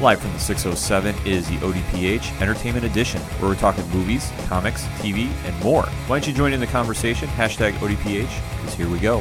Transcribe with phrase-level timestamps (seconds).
[0.00, 5.28] Live from the 607 is the ODPH Entertainment Edition, where we're talking movies, comics, TV,
[5.44, 5.86] and more.
[6.06, 7.26] Why don't you join in the conversation?
[7.30, 9.18] Hashtag ODPH, because here we go.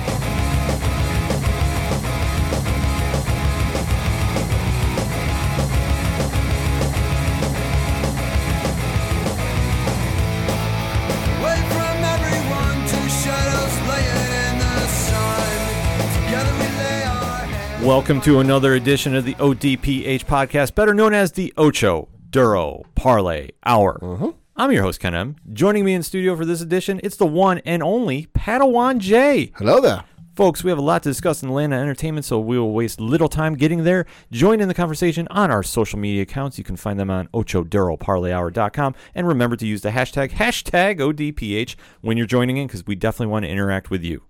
[17.97, 23.49] Welcome to another edition of the ODPH podcast, better known as the Ocho Duro Parlay
[23.65, 23.97] Hour.
[24.03, 24.33] Uh-huh.
[24.55, 25.35] I'm your host, Ken M.
[25.51, 29.51] Joining me in studio for this edition, it's the one and only Padawan J.
[29.55, 30.03] Hello there.
[30.35, 32.71] Folks, we have a lot to discuss in the land of entertainment, so we will
[32.71, 34.05] waste little time getting there.
[34.31, 36.59] Join in the conversation on our social media accounts.
[36.59, 38.93] You can find them on ochoduroparlayhour.com.
[39.15, 43.31] And remember to use the hashtag, hashtag ODPH when you're joining in, because we definitely
[43.31, 44.21] want to interact with you.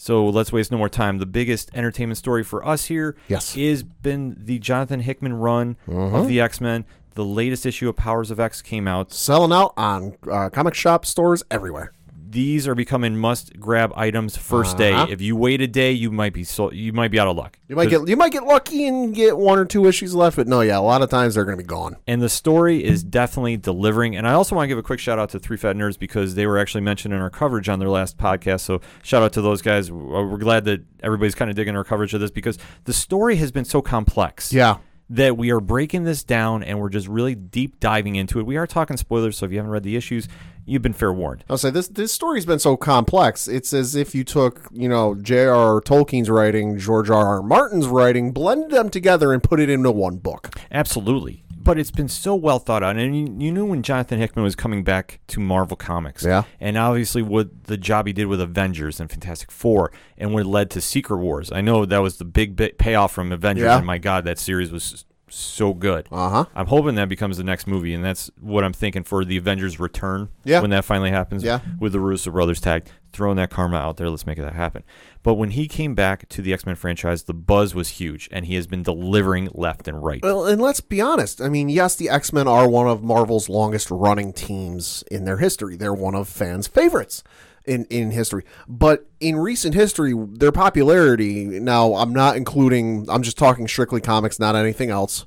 [0.00, 1.18] So let's waste no more time.
[1.18, 3.56] The biggest entertainment story for us here Yes.
[3.56, 6.84] is been the Jonathan Hickman run of the X-Men.
[7.14, 9.12] The latest issue of Powers of X came out.
[9.12, 11.92] Selling out on uh, comic shop stores everywhere.
[12.30, 14.92] These are becoming must-grab items 1st day.
[14.92, 15.06] Uh-huh.
[15.08, 17.58] If you wait a day, you might be so, you might be out of luck.
[17.68, 20.46] You might get you might get lucky and get one or two issues left, but
[20.46, 21.96] no, yeah, a lot of times they're going to be gone.
[22.06, 24.16] and the story is definitely delivering.
[24.16, 26.34] And I also want to give a quick shout out to Three Fat Nerds because
[26.34, 28.60] they were actually mentioned in our coverage on their last podcast.
[28.60, 29.90] So shout out to those guys.
[29.90, 33.50] We're glad that everybody's kind of digging our coverage of this because the story has
[33.52, 34.52] been so complex.
[34.52, 34.78] Yeah.
[35.10, 38.44] That we are breaking this down and we're just really deep diving into it.
[38.44, 40.28] We are talking spoilers, so if you haven't read the issues,
[40.68, 41.44] you've been fair warned.
[41.48, 43.48] I'll say this this story's been so complex.
[43.48, 45.80] It's as if you took, you know, J.R.R.
[45.80, 47.26] Tolkien's writing, George R.
[47.26, 47.42] R.
[47.42, 50.54] Martin's writing, blended them together and put it into one book.
[50.70, 51.44] Absolutely.
[51.60, 52.96] But it's been so well thought out.
[52.96, 56.24] And you, you knew when Jonathan Hickman was coming back to Marvel Comics.
[56.24, 56.44] Yeah.
[56.60, 60.70] And obviously, what the job he did with Avengers and Fantastic Four and what led
[60.70, 61.52] to Secret Wars.
[61.52, 63.64] I know that was the big bit payoff from Avengers.
[63.64, 63.78] Yeah.
[63.78, 66.08] And my God, that series was so good.
[66.10, 66.44] Uh-huh.
[66.54, 67.94] I'm hoping that becomes the next movie.
[67.94, 70.28] And that's what I'm thinking for the Avengers return.
[70.44, 70.60] Yeah.
[70.60, 71.42] When that finally happens.
[71.42, 71.60] Yeah.
[71.78, 72.88] With the Russo brothers tag.
[73.10, 74.10] Throwing that karma out there.
[74.10, 74.84] Let's make that happen.
[75.22, 78.28] But when he came back to the X Men franchise, the buzz was huge.
[78.30, 80.22] And he has been delivering left and right.
[80.22, 81.40] Well, and let's be honest.
[81.40, 85.38] I mean, yes, the X Men are one of Marvel's longest running teams in their
[85.38, 85.76] history.
[85.76, 87.22] They're one of fans' favorites
[87.68, 88.44] in, in history.
[88.66, 94.40] But in recent history, their popularity, now I'm not including, I'm just talking strictly comics,
[94.40, 95.26] not anything else.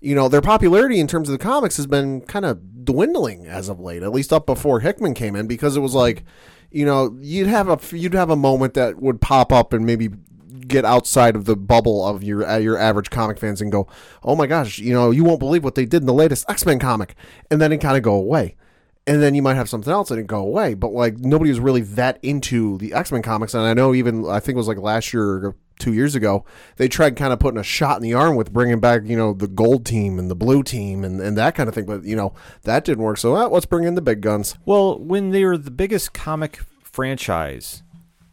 [0.00, 3.68] You know, their popularity in terms of the comics has been kind of dwindling as
[3.68, 6.24] of late, at least up before Hickman came in, because it was like,
[6.70, 10.10] you know, you'd have a you'd have a moment that would pop up and maybe
[10.66, 13.86] get outside of the bubble of your uh, your average comic fans and go,
[14.22, 16.78] "Oh my gosh, you know, you won't believe what they did in the latest X-Men
[16.78, 17.14] comic."
[17.50, 18.56] And then it kind of go away.
[19.10, 21.58] And then you might have something else and it go away, but like nobody was
[21.60, 24.78] really that into the X-Men comics and I know even I think it was like
[24.78, 26.44] last year or 2 years ago,
[26.76, 29.32] they tried kind of putting a shot in the arm with bringing back, you know,
[29.32, 32.14] the gold team and the blue team and, and that kind of thing, but you
[32.14, 33.16] know, that didn't work.
[33.18, 34.56] So, uh, let's bring in the big guns.
[34.64, 37.82] Well, when they were the biggest comic franchise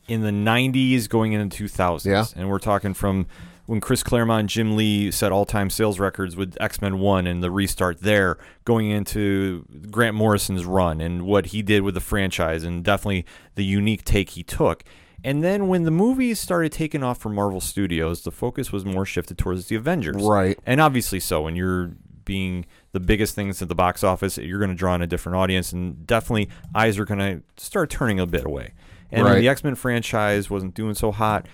[0.07, 2.25] in the 90s going into 2000s, Yeah.
[2.35, 3.25] and we're talking from
[3.67, 7.27] when Chris Claremont and Jim Lee set all time sales records with X Men 1
[7.27, 12.01] and the restart there, going into Grant Morrison's run and what he did with the
[12.01, 13.25] franchise, and definitely
[13.55, 14.83] the unique take he took.
[15.23, 19.05] And then when the movies started taking off for Marvel Studios, the focus was more
[19.05, 20.21] shifted towards the Avengers.
[20.23, 20.57] Right.
[20.65, 21.91] And obviously so, when you're
[22.23, 25.35] being the biggest things at the box office, you're going to draw in a different
[25.37, 28.73] audience, and definitely eyes are going to start turning a bit away.
[29.11, 29.39] And Right.
[29.39, 31.47] the X Men franchise wasn't doing so hot,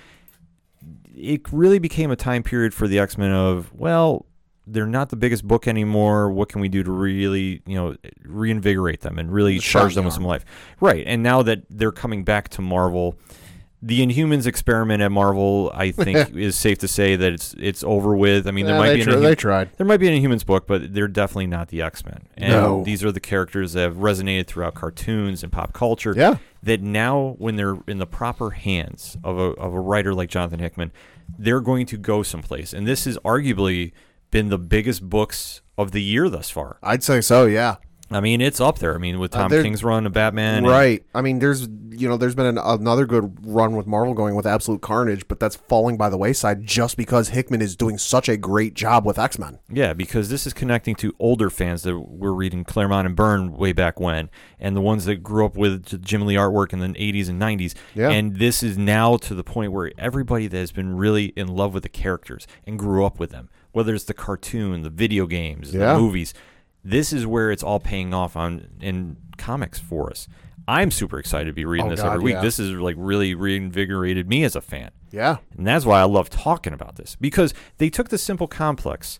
[1.15, 4.25] it really became a time period for the X Men of, well,
[4.65, 6.31] they're not the biggest book anymore.
[6.31, 10.07] What can we do to really, you know, reinvigorate them and really charge them the
[10.07, 10.45] with some life?
[10.79, 11.03] Right.
[11.05, 13.15] And now that they're coming back to Marvel,
[13.85, 18.15] the Inhumans experiment at Marvel, I think, is safe to say that it's it's over
[18.15, 18.47] with.
[18.47, 19.69] I mean, there Yeah, might they, be an tr- they tried.
[19.77, 22.27] there might be an Inhumans book, but they're definitely not the X Men.
[22.37, 22.83] And No.
[22.83, 26.13] these are the characters that have resonated throughout cartoons and pop culture.
[26.15, 26.37] Yeah.
[26.63, 30.59] That now, when they're in the proper hands of a of a writer like Jonathan
[30.59, 30.93] Hickman,
[31.37, 32.71] they're going to go someplace.
[32.73, 33.91] And this has arguably
[34.31, 36.77] been the biggest books of the year thus far.
[36.81, 37.75] I'd say so, yeah.
[38.15, 38.95] I mean, it's up there.
[38.95, 41.03] I mean, with Tom Uh, King's run of Batman, and- Right.
[41.15, 44.47] I mean, there's you know, there's been an, another good run with Marvel going with
[44.47, 48.35] Absolute Carnage, but that's falling by the wayside just because Hickman is doing such a
[48.35, 49.59] great job with X Men.
[49.71, 53.73] Yeah, because this is connecting to older fans that were reading Claremont and Byrne way
[53.73, 57.29] back when, and the ones that grew up with Jim Lee artwork in the 80s
[57.29, 57.75] and 90s.
[57.93, 58.09] Yeah.
[58.09, 61.75] And this is now to the point where everybody that has been really in love
[61.75, 65.75] with the characters and grew up with them, whether it's the cartoon, the video games,
[65.75, 65.93] Yeah.
[65.93, 66.33] the movies,
[66.83, 70.27] this is where it's all paying off on in comics for us.
[70.67, 72.33] I'm super excited to be reading Oh, this God, every week.
[72.35, 72.41] yeah.
[72.41, 74.91] This is like really reinvigorated me as a fan.
[75.11, 75.37] Yeah.
[75.57, 79.19] And that's why I love talking about this because they took the simple complex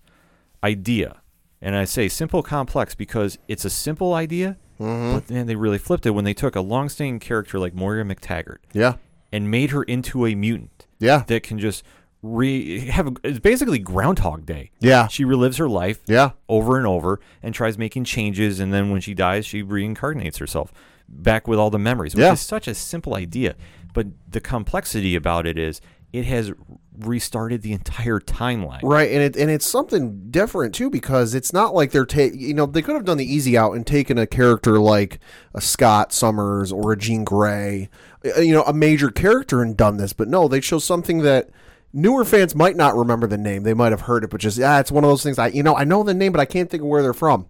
[0.64, 1.22] idea.
[1.62, 5.14] And I say simple complex because it's a simple idea, Mm-hmm.
[5.14, 8.58] but then they really flipped it when they took a long-standing character like Moira McTaggart
[8.74, 8.96] Yeah.
[9.32, 11.24] and made her into a mutant Yeah.
[11.28, 11.84] that can just
[12.24, 14.72] re have a, it's basically Groundhog Day.
[14.80, 15.08] Yeah.
[15.08, 16.32] She relives her life Yeah.
[16.50, 20.74] over and over and tries making changes, and then when she dies, she reincarnates herself
[21.08, 22.32] back with all the memories, which Yeah.
[22.34, 23.56] is such a simple idea.
[23.94, 25.82] But the complexity about it is
[26.14, 26.54] it has
[26.98, 28.80] restarted the entire timeline.
[28.84, 32.40] Right, and it and it's something different too because it's not like they're taking.
[32.40, 35.20] You know, they could have done the easy out and taken a character like
[35.54, 37.90] a Scott Summers or a Jean Grey,
[38.38, 40.14] uh, you know, a major character and done this.
[40.14, 41.50] But no, they chose something that
[41.94, 43.64] newer fans might not remember the name.
[43.64, 45.40] They might have heard it, but just yeah, it's one of those things.
[45.40, 47.48] I you know I know the name, but I can't think of where they're from.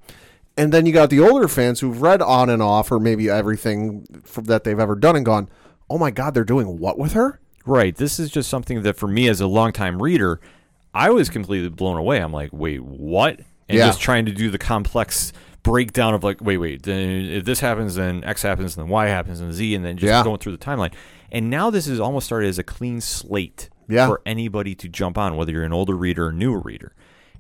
[0.55, 4.05] And then you got the older fans who've read on and off, or maybe everything
[4.23, 5.49] from, that they've ever done, and gone,
[5.89, 7.95] "Oh my God, they're doing what with her?" Right.
[7.95, 10.39] This is just something that for me as a longtime reader,
[10.93, 12.19] I was completely blown away.
[12.19, 13.39] I'm like, wait, what?
[13.69, 13.87] And Yeah.
[13.87, 15.31] just trying to do the complex
[15.63, 19.07] breakdown of like, wait, wait, then if this happens, then X happens, and then Y
[19.07, 20.23] happens, and Z, and then just Yeah.
[20.23, 20.91] going through the timeline.
[21.31, 24.07] And now this is almost started as a clean slate Yeah.
[24.07, 26.93] for anybody to jump on, whether you're an older reader or newer reader.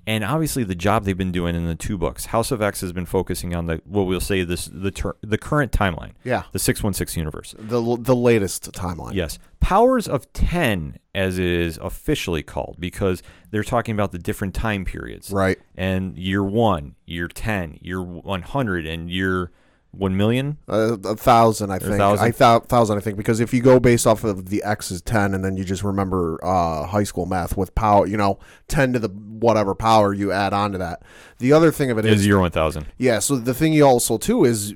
[0.05, 2.91] And obviously, the job they've been doing in the two books, House of X has
[2.91, 6.43] been focusing on the what we'll say this the ter- the current timeline, Yeah.
[6.51, 7.55] the six one six universe.
[7.57, 9.13] The the latest timeline.
[9.13, 9.39] Yes.
[9.61, 14.83] Powers of 10, as it is officially called, because they're talking about the different time
[14.83, 15.31] periods.
[15.31, 15.57] Right.
[15.77, 19.51] And year one, year 10, year 100, and year
[19.93, 20.57] 1 million.
[20.67, 21.97] Uh, a thousand, I think.
[21.97, 22.25] thousand?
[22.25, 25.01] I thou- thousand, I think, because if you go based off of the X is
[25.01, 28.91] ten, and then you just remember uh, high school math with power, you know, ten
[28.93, 31.03] to the whatever power you add on to that.
[31.37, 32.87] The other thing of it is, Is year 1000.
[32.97, 33.19] yeah.
[33.19, 34.73] So the thing you also too is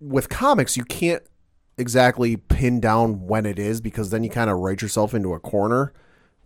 [0.00, 1.22] with comics, you can't
[1.78, 5.38] exactly pin down when it is because then you kind of write yourself into a
[5.40, 5.92] corner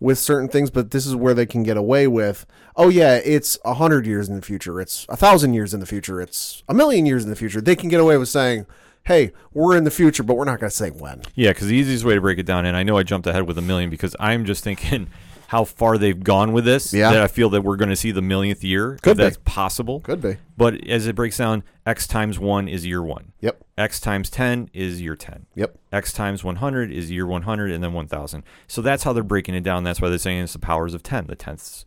[0.01, 0.69] with certain things.
[0.69, 2.45] But this is where they can get away with,
[2.75, 5.85] oh yeah, it's a hundred years in the future, it's a thousand years in the
[5.85, 7.61] future, it's a million years in the future.
[7.61, 8.65] They can get away with saying,
[9.05, 11.21] hey, we're in the future, but we're not going to say when.
[11.35, 13.47] Yeah, because the easiest way to break it down, and I know I jumped ahead
[13.47, 15.07] with a million because I'm just thinking
[15.51, 16.93] how far they've gone with this.
[16.93, 17.11] Yeah.
[17.11, 18.97] That I feel that we're going to see the millionth year.
[19.01, 19.23] Could be.
[19.23, 19.99] that's possible.
[19.99, 20.37] Could be.
[20.55, 23.33] But as it breaks down, X times 1 is year 1.
[23.41, 23.61] Yep.
[23.77, 25.47] X times 10 is year 10.
[25.55, 25.77] Yep.
[25.91, 28.43] X times 100 is year 100 and then 1000.
[28.65, 29.83] So that's how they're breaking it down.
[29.83, 31.83] That's why they're saying it's the powers of 10, the tenths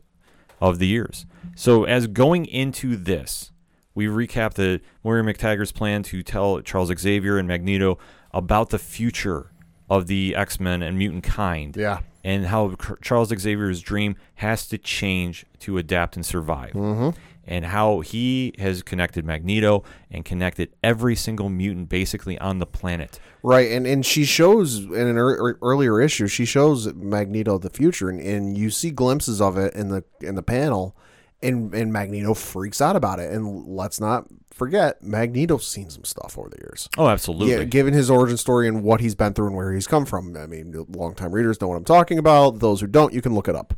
[0.60, 1.24] of the years.
[1.56, 3.50] So as going into this,
[3.94, 7.96] we recap the Moira McTaggart's plan to tell Charles Xavier and Magneto
[8.30, 9.52] about the future
[9.88, 12.00] of the X-Men and mutant kind Yeah.
[12.24, 16.72] And how Charles Xavier's dream has to change to adapt and survive.
[16.72, 17.10] Mm-hmm.
[17.46, 23.20] And how he has connected Magneto and connected every single mutant basically on the planet.
[23.42, 28.08] Right, and and she shows in an ear earlier issue, she shows Magneto the future,
[28.08, 30.96] and, and you see glimpses of it in the in the panel,
[31.42, 33.30] and and Magneto freaks out about it.
[33.30, 36.88] And let's not forget, Magneto's seen some stuff over the years.
[36.96, 37.50] Oh, absolutely.
[37.52, 40.36] Yeah, given his origin story and what he's been through and where he's come from.
[40.36, 42.60] I mean, longtime readers know what I'm talking about.
[42.60, 43.74] Those who don't, you can look it up.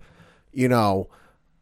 [0.53, 1.09] You know,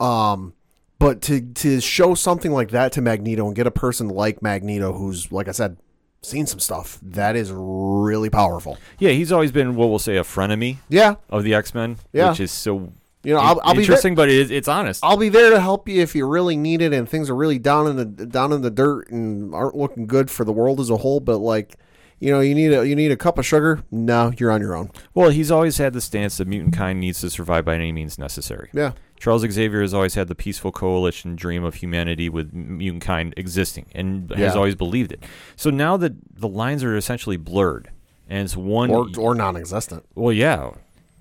[0.01, 0.55] um,
[0.99, 4.93] but to to show something like that to Magneto and get a person like Magneto,
[4.93, 5.77] who's like I said,
[6.23, 8.79] seen some stuff, that is really powerful.
[8.99, 12.31] Yeah, he's always been what we'll say a frenemy Yeah, of the X Men, Yeah.
[12.31, 12.93] which is so
[13.25, 15.03] you know, I'll, I'll be there, interesting, but it is, it's honest.
[15.03, 17.59] I'll be there to help you if you really need it and things are really
[17.59, 20.91] down in the down in the dirt and aren't looking good for the world as
[20.91, 21.21] a whole.
[21.21, 21.77] But like,
[22.21, 23.83] you know, you need a you need a cup of sugar.
[23.91, 24.91] No, you're on your own.
[25.15, 28.19] well, he's always had the stance that mutant kind needs to survive by any means
[28.19, 28.71] necessary.
[28.73, 33.33] Yeah, Charles Xavier has always had the peaceful coalition dream of humanity with mutant kind
[33.39, 35.25] existing and has always believed it.
[35.57, 37.91] So now that the lines are essentially blurred
[38.29, 40.05] and it's one or or non-existent.
[40.15, 40.73] well yeah,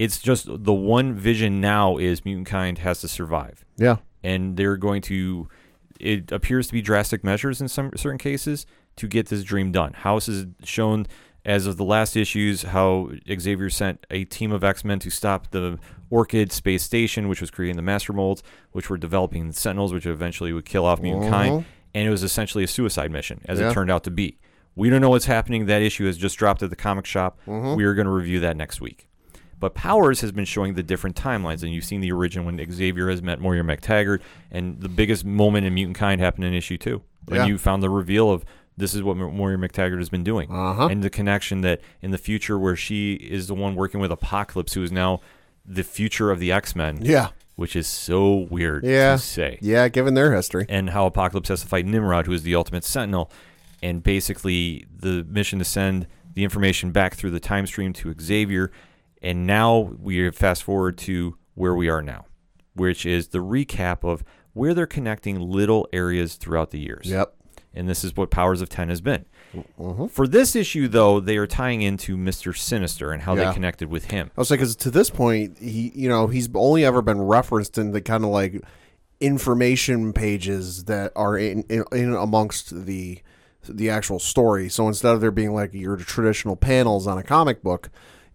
[0.04, 3.66] it's just the one vision now is mutant kind has to survive.
[3.78, 5.48] Yeah, and they're going to
[6.00, 8.66] it appears to be drastic measures in some certain cases
[8.98, 9.94] to get this dream done.
[9.94, 11.06] House has shown
[11.46, 15.78] as of the last issues how Xavier sent a team of X-Men to stop the
[16.10, 20.06] Orchis space station which was creating the master molds which were developing the Sentinels which
[20.06, 21.64] eventually would kill off mutant kind uh-huh.
[21.94, 23.70] and it was essentially a suicide mission as Yeah.
[23.70, 24.38] it turned out to be.
[24.76, 25.66] We don't know what's happening.
[25.68, 27.40] That issue has just dropped at the comic shop.
[27.48, 27.76] Uh-huh.
[27.76, 29.08] We are going to review that next week.
[29.64, 33.10] But Powers has been showing the different timelines, and you've seen the origin when Xavier
[33.10, 34.20] has met Moira McTaggart,
[34.52, 37.02] and the biggest moment in Mutant Kind happened in issue two.
[37.28, 37.46] When Yeah.
[37.46, 38.44] you found the reveal of
[38.76, 40.88] this is what Moira McTaggart has been doing, Uh-huh.
[40.88, 44.74] and the connection that in the future where she is the one working with Apocalypse,
[44.74, 45.22] who is now
[45.66, 49.14] the future of the X Men, yeah, which is so weird Yeah.
[49.14, 49.88] to say yeah.
[49.88, 53.32] Given their history, and how Apocalypse has to fight Nimrod, who is the ultimate sentinel,
[53.82, 58.70] and basically the mission to send the information back through the time stream to Xavier.
[59.24, 62.26] And now we fast forward to where we are now,
[62.76, 67.06] which is the recap of where they're connecting little areas throughout the years.
[67.10, 67.34] Yep.
[67.74, 69.26] And this is what Powers of 10 has been.
[69.80, 70.08] Mm-hmm.
[70.08, 72.56] For this issue, though, they are tying into Mr.
[72.56, 73.46] Sinister and how Yeah.
[73.48, 74.30] they connected with him.
[74.38, 77.78] I was like, because to this point, he, you know, he's only ever been referenced
[77.80, 78.62] in the kind of like
[79.20, 83.20] information pages that are in, in, in amongst the
[83.70, 84.68] the actual story.
[84.68, 87.90] So instead of there being like your traditional panels on a comic book,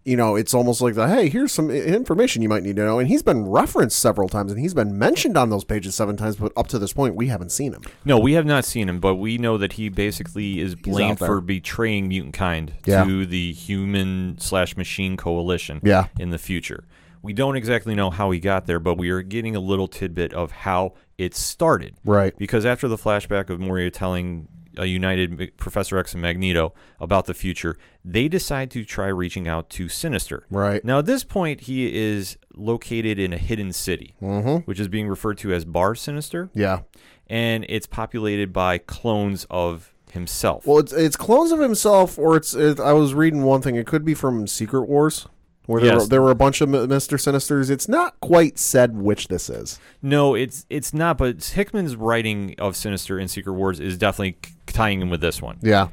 [0.08, 2.98] you know, it's almost like the hey, here's some information you might need to know.
[2.98, 6.36] And he's been referenced several times, and he's been mentioned on those pages seven times.
[6.36, 7.82] But up to this point, we haven't seen him.
[8.04, 11.40] No, we have not seen him, but we know that he basically is blamed for
[11.40, 13.04] betraying mutant kind Yeah.
[13.04, 16.06] to the human slash machine coalition Yeah.
[16.18, 16.84] in the future.
[17.20, 20.32] We don't exactly know how he got there, but we are getting a little tidbit
[20.32, 21.94] of how it started.
[22.04, 22.32] Right.
[22.38, 24.46] Because after the flashback of Moria telling
[24.86, 29.88] united Professor X and Magneto about the future, they decide to try reaching out to
[29.88, 30.46] Sinister.
[30.50, 30.84] Right.
[30.84, 34.58] Now, at this point, he is located in a hidden city, mm-hmm.
[34.64, 36.80] which is being referred to as Bar Sinister Yeah.
[37.28, 40.66] and it's populated by clones of himself.
[40.66, 42.54] Well, it's it's clones of himself, or it's.
[42.54, 43.76] It, I was reading one thing.
[43.76, 45.26] It could be from Secret Wars,
[45.66, 46.00] where there, Yes.
[46.02, 47.68] were, there were a bunch of Mister Sinisters.
[47.68, 49.78] It's not quite said which this is.
[50.00, 51.18] no, it's it's not.
[51.18, 54.38] But Hickman's writing of Sinister in Secret Wars is definitely
[54.78, 55.58] tying in with this one.
[55.62, 55.88] Yeah.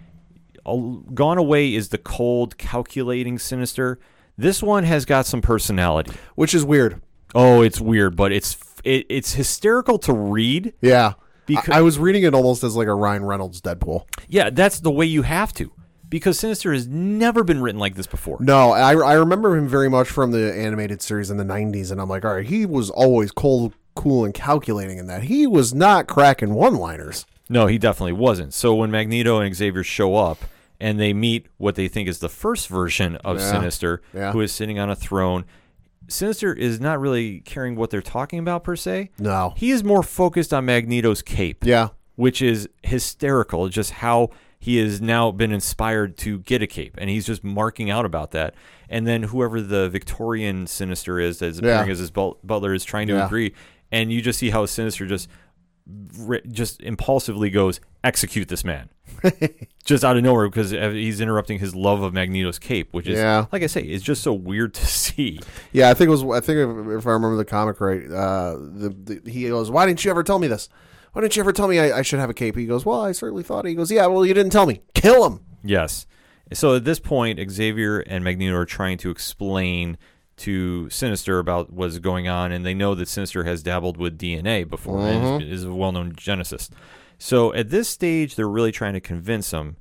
[0.66, 4.00] Gone away is the cold, calculating Sinister.
[4.38, 6.12] This one has got some personality.
[6.36, 7.02] Which is weird.
[7.34, 10.74] Oh, it's weird, but it's it, it's hysterical to read.
[10.82, 11.14] Yeah.
[11.46, 14.06] Because- I, I was reading it almost as like a Ryan Reynolds Deadpool.
[14.28, 15.72] Yeah, that's the way you have to,
[16.10, 18.38] because Sinister has never been written like this before.
[18.40, 22.02] No, I, I remember him very much from the animated series in the 90s, and
[22.02, 25.24] I'm like, all right, he was always cold, cool, and calculating in that.
[25.24, 27.28] He was not cracking one liners.
[27.50, 28.54] No, he definitely wasn't.
[28.54, 30.40] So when Magneto and Xavier show up
[30.80, 33.52] and they meet what they think is the first version of Yeah.
[33.52, 34.32] Sinister, Yeah.
[34.32, 35.46] who is sitting on a throne,
[36.08, 39.10] Sinister is not really caring what they're talking about per se.
[39.18, 39.54] No.
[39.58, 41.90] He is more focused on Magneto's cape, Yeah.
[42.16, 46.96] which is hysterical, just how he has now been inspired to get a cape.
[46.98, 48.54] And he's just marking out about that.
[48.90, 53.14] And then whoever the Victorian Sinister is that's appearing as his butler is trying to
[53.14, 53.26] Yeah.
[53.26, 53.54] agree.
[53.92, 55.28] And you just see how Sinister just
[56.52, 58.90] just impulsively goes execute this man
[59.86, 63.46] just out of nowhere because he's interrupting his love of magneto's cape which is Yeah.
[63.52, 65.40] like i say it's just so weird to see
[65.74, 66.24] Yeah, I think it was.
[66.24, 69.86] I think if, if I remember the comic right, uh, the, the he goes, "Why
[69.86, 70.70] didn't you ever tell me this?
[71.14, 73.02] Why didn't you ever tell me I, I should have a cape?" He goes, "Well,
[73.02, 74.82] I certainly thought." He goes, "Yeah, well, you didn't tell me.
[74.94, 76.06] Kill him." yes
[76.54, 79.98] so at this point xavier and magneto are trying to explain
[80.38, 84.68] to sinister about what's going on and they know that sinister has dabbled with dna
[84.68, 85.54] before and is, mm-hmm.
[85.54, 86.72] is a well-known geneticist
[87.18, 89.78] so at this stage they're really trying to convince him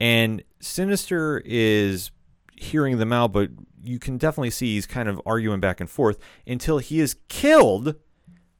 [0.00, 2.10] and sinister is
[2.56, 3.50] hearing them out, but
[3.82, 7.94] you can definitely see he's kind of arguing back and forth until he is killed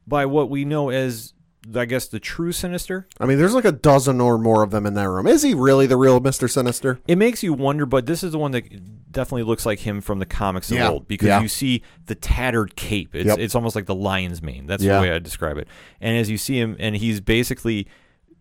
[0.07, 1.35] by what we know as,
[1.75, 3.07] I guess, the true Sinister.
[3.21, 5.27] I mean, there's like a dozen or more of them in that room.
[5.27, 7.01] Is he really the real Mister Sinister?
[7.07, 10.19] It makes you wonder, but this is the one that definitely looks like him from
[10.19, 10.91] the comics of Yeah.
[10.91, 11.41] old because Yeah.
[11.41, 13.15] you see the tattered cape.
[13.15, 13.39] It's, Yep.
[13.39, 14.67] it's almost like the lion's mane.
[14.67, 14.97] That's Yeah.
[14.97, 15.67] the way I describe it.
[16.01, 17.87] And as you see him, and he's basically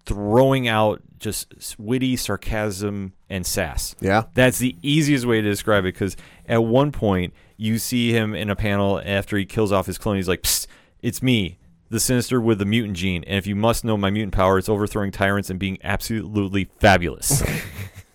[0.06, 3.96] throwing out just witty sarcasm and sass.
[4.00, 4.24] Yeah.
[4.36, 6.16] That's the easiest way to describe it because
[6.48, 10.16] at one point you see him in a panel after he kills off his clone.
[10.16, 10.68] He's like, Psst,
[11.02, 11.58] "It's me,
[11.90, 14.70] the Sinister with the mutant gene, and if you must know my mutant power, it's
[14.70, 17.44] overthrowing tyrants and being absolutely fabulous."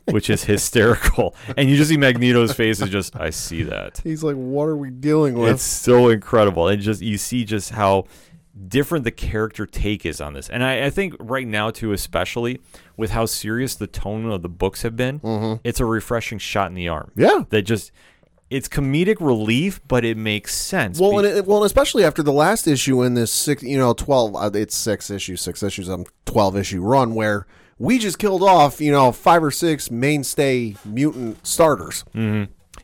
[0.06, 4.00] Which is hysterical, and you just see Magneto's face is just, I see that.
[4.02, 6.66] He's like, "What are we dealing with?" It's so incredible.
[6.66, 8.06] And just you see just how
[8.68, 10.48] different the character take is on this.
[10.48, 12.60] And I, I think right now too, especially
[12.96, 16.74] with how serious the tone of the books have been, it's a refreshing shot in
[16.74, 17.12] the arm.
[17.16, 17.20] Mm-hmm.
[17.20, 17.44] Yeah.
[17.50, 17.92] That just
[18.52, 21.00] it's comedic relief, but it makes sense.
[21.00, 23.94] Well, and it, well, and especially after the last issue in this six, you know,
[23.94, 24.36] twelve.
[24.36, 27.46] Uh, it's six issues, six issues, um, twelve issue run where
[27.78, 32.04] we just killed off, you know, five or six mainstay mutant starters.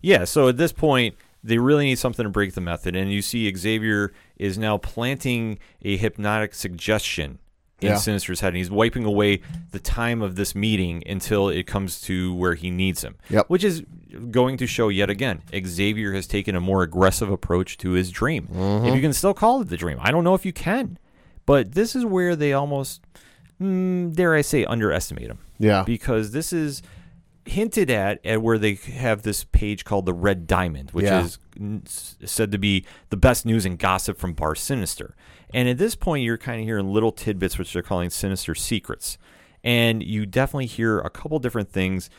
[0.00, 2.96] Yeah, so at this point, they really need something to break the method.
[2.96, 7.38] And you see Xavier is now planting a hypnotic suggestion
[7.80, 7.96] in Yeah.
[7.96, 8.48] Sinister's head.
[8.48, 12.70] And he's wiping away the time of this meeting until it comes to where he
[12.70, 13.16] needs him.
[13.30, 13.46] Yep.
[13.48, 13.82] Which is
[14.30, 18.48] going to show yet again, Xavier has taken a more aggressive approach to his dream.
[18.84, 19.98] If you can still call it the dream.
[20.00, 20.98] I don't know if you can.
[21.46, 23.00] But this is where they almost,
[23.60, 26.82] mm, dare I say, underestimate him Yeah, because this is
[27.48, 31.24] hinted at at where they have this page called the Red Diamond, which Yeah.
[31.26, 31.38] is
[32.24, 35.16] said to be the best news and gossip from Bar Sinister.
[35.52, 39.18] And at this point, you're kind of hearing little tidbits, which they're calling Sinister Secrets.
[39.64, 42.10] And you definitely hear a couple different things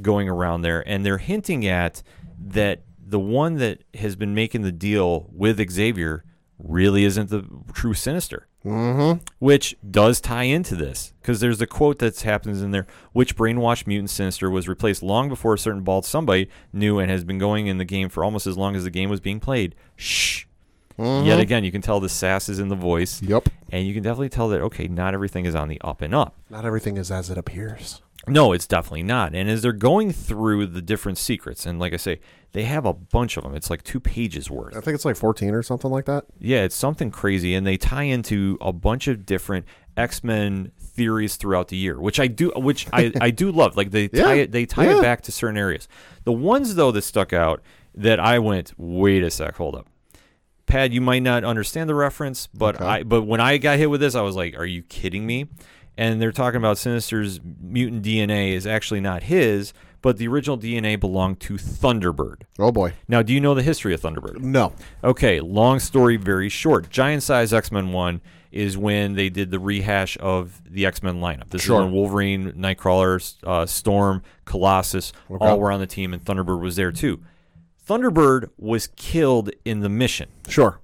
[0.00, 0.86] going around there.
[0.86, 2.02] And they're hinting at
[2.38, 6.24] that the one that has been making the deal with Xavier
[6.58, 8.46] really isn't the true Sinister.
[8.64, 9.22] Mm-hmm.
[9.40, 13.86] which does tie into this because there's a quote that happens in there which brainwashed
[13.86, 17.66] mutant sinister was replaced long before a certain bald somebody knew and has been going
[17.66, 20.44] in the game for almost as long as the game was being played shh
[20.96, 23.50] yet again you can tell the sass is in the voice Yep.
[23.70, 26.34] and you can definitely tell that okay not everything is on the up and up
[26.48, 28.00] Not everything is as it appears.
[28.28, 29.34] No, it's definitely not.
[29.34, 32.20] And as they're going through the different secrets, and like I say,
[32.52, 33.54] they have a bunch of them.
[33.54, 34.76] It's like two pages worth.
[34.76, 36.24] I think it's like 14 or something like that.
[36.38, 39.66] Yeah, it's something crazy, and they tie into a bunch of different
[39.96, 43.76] X Men theories throughout the year, which I do, which I, I do love.
[43.76, 44.98] Like they tie Yeah, it, they tie yeah.
[44.98, 45.88] it back to certain areas.
[46.24, 47.60] The ones though that stuck out
[47.94, 49.88] that I went, wait a sec, hold up.
[50.66, 52.84] Pad, you might not understand the reference, but Okay.
[52.84, 55.46] I but when I got hit with this, I was like, "Are you kidding me?"
[55.96, 59.72] And they're talking about Sinister's mutant DNA is actually not his,
[60.02, 62.42] but the original DNA belonged to Thunderbird.
[62.58, 62.94] Oh boy.
[63.08, 64.40] Now, do you know the history of Thunderbird?
[64.40, 64.72] No.
[65.04, 66.90] Okay, long story, very short.
[66.90, 68.20] Giant Size X Men 1
[68.50, 71.48] is when they did the rehash of the X Men lineup.
[71.50, 71.78] This Sure.
[71.80, 76.76] is when Wolverine, Nightcrawler, uh, Storm, Colossus all were on the team, and Thunderbird was
[76.76, 77.20] there too.
[77.86, 80.28] Thunderbird was killed in the mission.
[80.48, 80.80] Sure.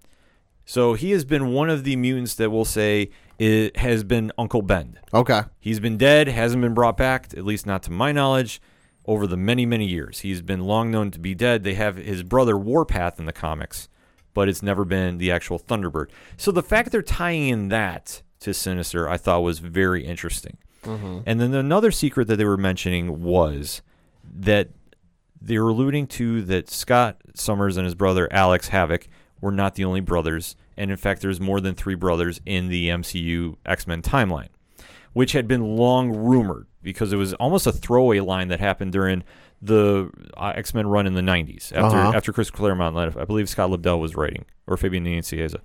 [0.65, 4.61] So he has been one of the mutants that will say it has been Uncle
[4.61, 4.99] Ben.
[5.15, 5.41] Okay.
[5.59, 8.61] He's been dead, hasn't been brought back, at least not to my knowledge,
[9.07, 10.19] over the many, many years.
[10.19, 11.65] He's been long known to be dead.
[11.65, 13.89] They have his brother Warpath in the comics,
[14.35, 16.11] but it's never been the actual Thunderbird.
[16.37, 20.59] So the fact they're tying in that to Sinister, I thought was very interesting.
[20.85, 21.21] Mm-hmm.
[21.25, 23.81] And then another secret that they were mentioning was
[24.39, 24.69] that
[25.41, 29.09] they were alluding to that Scott Summers and his brother Alex Havoc
[29.41, 32.89] were not the only brothers, and in fact, there's more than three brothers in the
[32.89, 34.49] MCU X Men timeline,
[35.13, 39.23] which had been long rumored because it was almost a throwaway line that happened during
[39.63, 42.13] the uh, X Men run in the '90s after Uh-huh.
[42.17, 43.17] after Chris Claremont left.
[43.17, 45.61] I believe Scott Lobdell was writing, or Fabian Nicieza.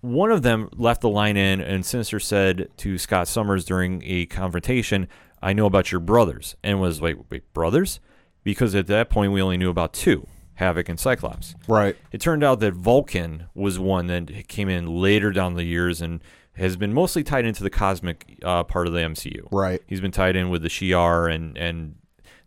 [0.00, 4.26] One of them left the line in, and Sinister said to Scott Summers during a
[4.26, 5.08] confrontation,
[5.42, 8.00] "I know about your brothers," and was like, "Wait, brothers?"
[8.44, 11.54] Because at that point we only knew about two, Havoc and Cyclops.
[11.68, 11.96] Right.
[12.12, 16.22] It turned out that Vulcan was one that came in later down the years and
[16.56, 19.46] has been mostly tied into the cosmic uh, part of the MCU.
[19.52, 19.82] Right.
[19.86, 21.96] He's been tied in with the Shi'ar and and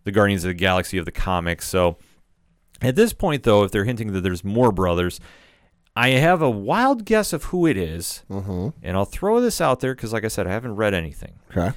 [0.04, 1.68] the Guardians of the Galaxy of the comics.
[1.68, 1.98] So
[2.82, 5.20] at this point, though, if they're hinting that there's more brothers,
[5.96, 8.70] I have a wild guess of who it is, Mm-hmm.
[8.82, 11.40] and I'll throw this out there because, like I said, I haven't read anything.
[11.52, 11.76] Okay.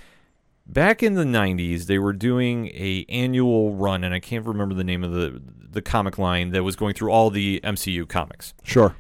[0.64, 4.84] Back in the '90s, they were doing a annual run, and I can't remember the
[4.84, 5.42] name of the
[5.72, 8.54] the comic line that was going through all the MCU comics.
[8.62, 8.94] Sure.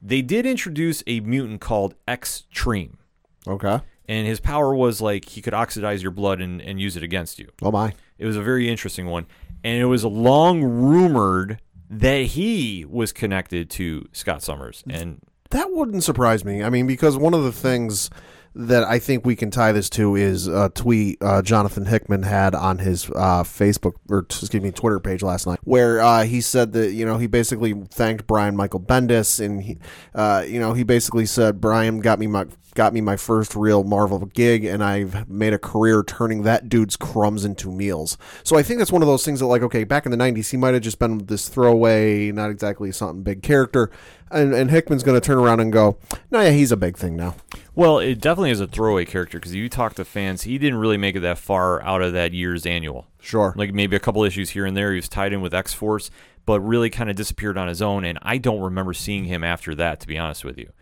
[0.00, 2.98] They did introduce a mutant called Extreme,
[3.46, 3.80] Okay.
[4.08, 7.38] and his power was like he could oxidize your blood and, and use it against
[7.38, 7.48] you.
[7.62, 7.92] Oh my.
[8.18, 9.26] It was a very interesting one,
[9.62, 16.02] and it was long rumored that he was connected to Scott Summers, and That wouldn't
[16.02, 16.62] surprise me.
[16.62, 18.08] I mean, because one of the things
[18.54, 22.54] that I think we can tie this to is a tweet uh, Jonathan Hickman had
[22.54, 26.72] on his uh, Facebook or excuse me Twitter page last night, where uh, he said
[26.72, 29.78] that you know he basically thanked Brian Michael Bendis, and he,
[30.14, 33.84] uh, you know he basically said Brian got me my got me my first real
[33.84, 38.16] Marvel gig, and I've made a career turning that dude's crumbs into meals.
[38.44, 40.50] So I think that's one of those things that like okay, back in the '90s
[40.50, 43.90] he might have just been this throwaway, not exactly something big character,
[44.30, 45.98] and, and Hickman's going to turn around and go,
[46.30, 47.36] no, yeah, he's a big thing now.
[47.74, 50.96] well, it definitely is a throwaway character because you talk to fans, he didn't really
[50.96, 53.06] make it that far out of that year's annual.
[53.20, 53.54] Sure.
[53.56, 54.90] like maybe a couple issues here and there.
[54.90, 56.10] He was tied in with X Force,
[56.44, 58.04] but really kind of disappeared on his own.
[58.04, 60.72] And I don't remember seeing him after that, to be honest with you.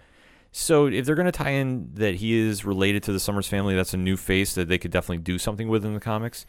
[0.53, 3.75] So if they're going to tie in that he is related to the Summers family,
[3.75, 6.45] that's a new face that they could definitely do something with in the comics.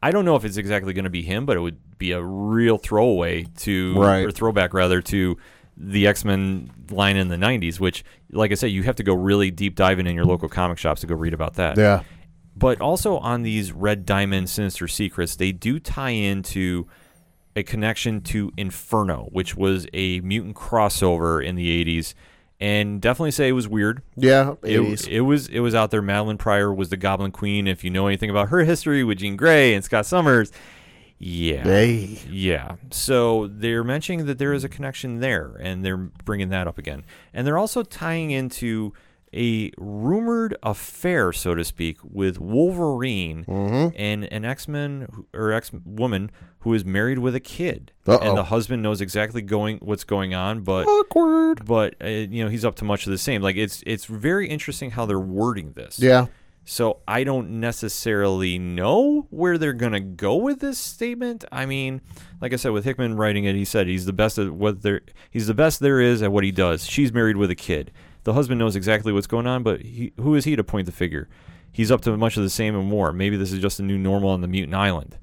[0.00, 2.22] I don't know if it's exactly going to be him, but it would be a
[2.22, 4.24] real throwaway to Right.
[4.24, 5.36] or throwback rather to
[5.76, 7.80] the X Men line in the '90s.
[7.80, 10.78] Which, like I said, you have to go really deep diving in your local comic
[10.78, 12.02] shops to go read about that yeah.
[12.56, 16.86] but also on these red diamond sinister secrets they do tie into
[17.56, 22.14] a connection to inferno which was a mutant crossover in the 80s
[22.62, 24.52] and definitely say it was weird Yeah.
[24.62, 25.08] it, 80s.
[25.08, 28.06] it was it was out there madelyne pryor was the goblin queen if you know
[28.06, 30.52] anything about her history with jean grey and scott summers
[31.18, 32.18] yeah Hey.
[32.28, 32.74] yeah.
[32.90, 37.04] So they're mentioning that there is a connection there, and they're bringing that up again.
[37.32, 38.92] And they're also tying into
[39.34, 43.96] a rumored affair, so to speak, with Wolverine Mm-hmm.
[43.96, 48.18] and an X Men or X woman who is married with a kid, Uh-oh.
[48.28, 51.64] and the husband knows exactly going what's going on, but Awkward.
[51.66, 53.42] but uh, you know he's up to much of the same.
[53.42, 55.98] Like it's it's very interesting how they're wording this.
[55.98, 56.26] Yeah.
[56.64, 61.44] So I don't necessarily know where they're gonna go with this statement.
[61.50, 62.00] I mean,
[62.40, 65.00] like I said, with Hickman writing it, he said he's the best at what there
[65.30, 66.86] he's the best there is at what he does.
[66.86, 67.90] She's married with a kid.
[68.24, 70.92] The husband knows exactly what's going on, but he, who is he to point the
[70.92, 71.28] figure?
[71.72, 73.12] He's up to much of the same and more.
[73.12, 75.18] Maybe this is just a new normal on the mutant island.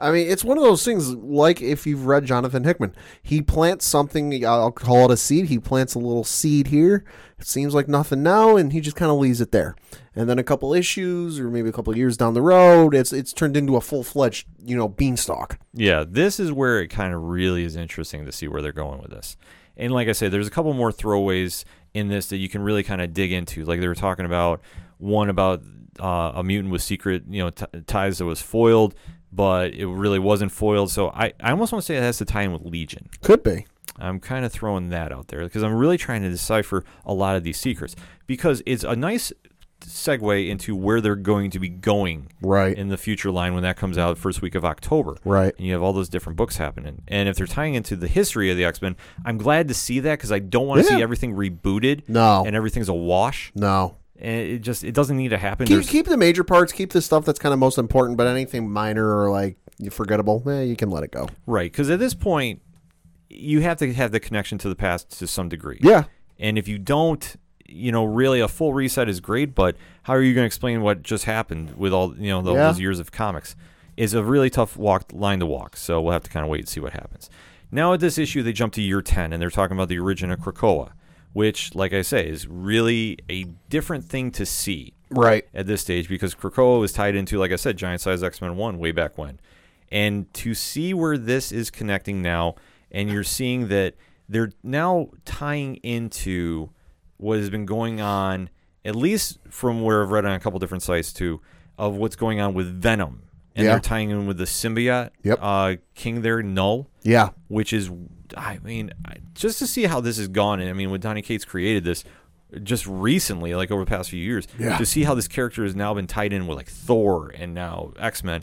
[0.00, 3.84] I mean, it's one of those things like if you've read Jonathan Hickman, he plants
[3.84, 5.46] something, I'll call it a seed.
[5.46, 7.04] He plants a little seed here.
[7.38, 9.76] It seems like nothing now, and he just kind of leaves it there.
[10.14, 13.34] And then a couple issues, or maybe a couple years down the road, it's it's
[13.34, 15.58] turned into a full fledged, you know, beanstalk.
[15.74, 19.02] Yeah, this is where it kind of really is interesting to see where they're going
[19.02, 19.36] with this.
[19.80, 21.64] And like I said, there's a couple more throwaways
[21.94, 23.64] in this that you can really kind of dig into.
[23.64, 24.60] Like they were talking about
[24.98, 25.62] one about
[25.98, 28.94] uh, a mutant with secret, you know, t- ties that was foiled,
[29.32, 30.90] but it really wasn't foiled.
[30.90, 33.08] So I, I almost want to say it has to tie in with Legion.
[33.22, 33.66] Could be.
[33.98, 37.36] I'm kind of throwing that out there because I'm really trying to decipher a lot
[37.36, 39.32] of these secrets because it's a nice
[39.80, 42.76] segue into where they're going to be going Right.
[42.76, 45.16] in the future line when that comes out first week of October.
[45.24, 45.54] Right.
[45.56, 47.02] And you have all those different books happening.
[47.08, 50.00] And if they're tying into the history of the X Men, I'm glad to see
[50.00, 50.96] that because I don't want to Yeah.
[50.98, 52.44] see everything rebooted No.
[52.46, 53.52] and everything's a wash.
[53.54, 53.96] No.
[54.18, 55.66] And it just it doesn't need to happen.
[55.66, 58.70] Keep, keep the major parts, keep the stuff that's kind of most important, but anything
[58.70, 59.56] minor or like
[59.90, 61.28] forgettable, eh, you can let it go.
[61.46, 62.60] right because at this point
[63.30, 65.78] you have to have the connection to the past to some degree.
[65.82, 66.04] Yeah.
[66.38, 67.36] And if you don't,
[67.70, 70.82] you know, really a full reset is great, but how are you going to explain
[70.82, 72.66] what just happened with all you know all Yeah.
[72.68, 73.56] those years of comics?
[73.96, 75.76] Is a really tough walk line to walk.
[75.76, 77.28] So we'll have to kind of wait and see what happens.
[77.70, 80.30] Now at this issue, they jump to year ten, and they're talking about the origin
[80.30, 80.92] of Krakoa,
[81.32, 85.44] which, like I say, is really a different thing to see Right.
[85.54, 88.56] at this stage because Krakoa was tied into, like I said, Giant Size X Men
[88.56, 89.38] 1 way back when.
[89.92, 92.54] And to see where this is connecting now,
[92.90, 93.94] and you're seeing that
[94.28, 96.70] they're now tying into
[97.20, 98.48] what has been going on,
[98.84, 101.40] at least from where I've read on a couple different sites too,
[101.78, 103.22] of what's going on with Venom.
[103.54, 103.72] And Yeah.
[103.72, 105.38] they're tying in with the symbiote Yep.
[105.42, 107.30] uh, king there, Knull Yeah.
[107.48, 107.90] which is,
[108.36, 110.60] I mean, I- just to see how this has gone.
[110.60, 112.04] And I mean, when Donny Cates created this
[112.62, 114.78] just recently, like over the past few years, Yeah.
[114.78, 117.92] to see how this character has now been tied in with like Thor and now
[117.98, 118.42] X Men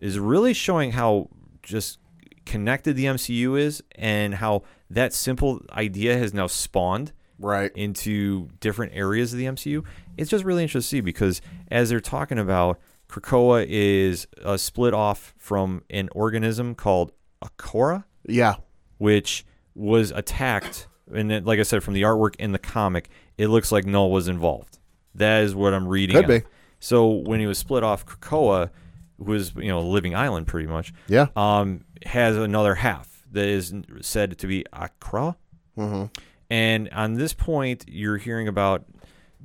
[0.00, 1.28] is really showing how
[1.62, 1.98] just
[2.46, 7.12] connected the MCU is and how that simple idea has now spawned
[7.44, 7.70] Right.
[7.76, 9.84] into different areas of the MCU.
[10.16, 12.78] It's just really interesting to see because as they're talking about,
[13.08, 18.54] Krakoa is uh, split off from an organism called Akora Yeah.
[18.98, 20.88] which was attacked.
[21.14, 24.10] And then, like I said, from the artwork in the comic, it looks like Knull
[24.10, 24.78] was involved.
[25.14, 26.16] That is what I'm reading.
[26.16, 26.38] Could on.
[26.40, 26.46] be.
[26.80, 28.70] So when he was split off, Krakoa,
[29.18, 31.26] who was you know a living island pretty much, Yeah.
[31.36, 35.36] um, has another half that is said to be Akra.
[35.76, 36.04] Mm-hmm.
[36.50, 38.84] And on this point, you're hearing about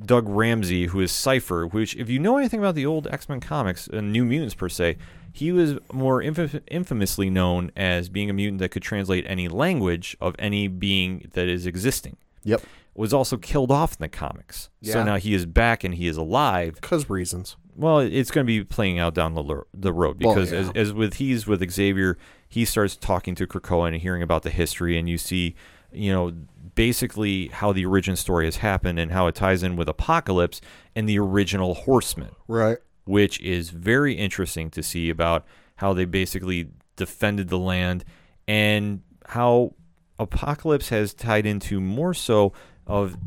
[0.05, 3.39] Doug Ramsey, who is Cypher, which, if you know anything about the old X Men
[3.39, 4.97] comics, and New Mutants per se,
[5.33, 10.17] he was more infam- infamously known as being a mutant that could translate any language
[10.19, 12.17] of any being that is existing.
[12.43, 12.61] Yep.
[12.95, 14.69] Was also killed off in the comics.
[14.81, 14.93] Yeah.
[14.93, 16.75] So now he is back and he is alive.
[16.75, 17.55] Because reasons.
[17.75, 20.59] Well, it's going to be playing out down the, the road Well, because yeah.
[20.59, 22.17] as, as with he's with Xavier,
[22.49, 25.55] he starts talking to Krakoa and hearing about the history, and you see,
[25.93, 26.33] you know,
[26.79, 30.61] basically how the origin story has happened and how it ties in with Apocalypse
[30.95, 32.77] and the original Horsemen, Right.
[33.03, 38.05] which is very interesting to see about how they basically defended the land
[38.47, 39.73] and how
[40.17, 42.53] Apocalypse has tied into more so
[42.87, 43.17] of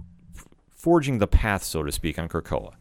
[0.75, 2.73] forging the path, so to speak, on Krakoa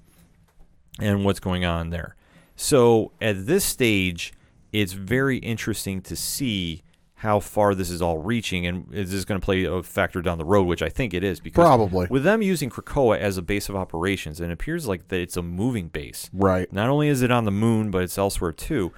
[1.01, 2.15] and what's going on there.
[2.55, 4.31] So at this stage,
[4.71, 6.81] it's very interesting to see
[7.21, 10.39] how far this is all reaching, and is this going to play a factor down
[10.39, 10.63] the road?
[10.63, 12.07] Which I think it is, because Probably.
[12.09, 15.37] with them using Krakoa as a base of operations, and it appears like that it's
[15.37, 16.31] a moving base.
[16.33, 16.73] Right.
[16.73, 18.91] Not only is it on the moon, but it's elsewhere too.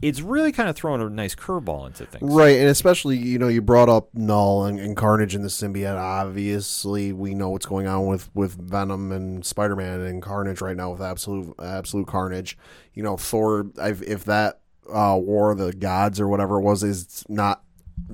[0.00, 2.32] It's really kind of throwing a nice curveball into things.
[2.32, 5.98] Right, and especially you know you brought up Knull and, and Carnage and the symbiote.
[5.98, 10.76] Obviously, we know what's going on with with Venom and Spider Man and Carnage right
[10.76, 12.56] now with absolute absolute Carnage.
[12.94, 13.72] You know Thor.
[13.82, 14.60] I've, if that
[14.92, 17.62] uh, War of the Gods or whatever it was is not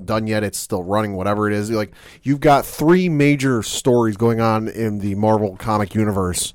[0.05, 1.15] done yet, it's still running.
[1.15, 5.93] Whatever it is, like you've got three major stories going on in the Marvel comic
[5.95, 6.53] universe,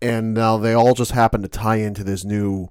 [0.00, 2.68] and now they all just happen to tie into this new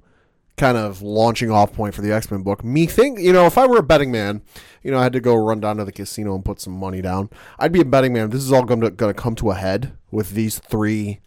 [0.57, 2.63] kind of launching off point for the X Men book.
[2.63, 4.41] Me think, you know, if I were a betting man,
[4.83, 7.01] you know, I had to go run down to the casino and put some money
[7.01, 7.29] down.
[7.59, 8.29] I'd be a betting man.
[8.29, 11.19] This is all going to, going to come to a head with these three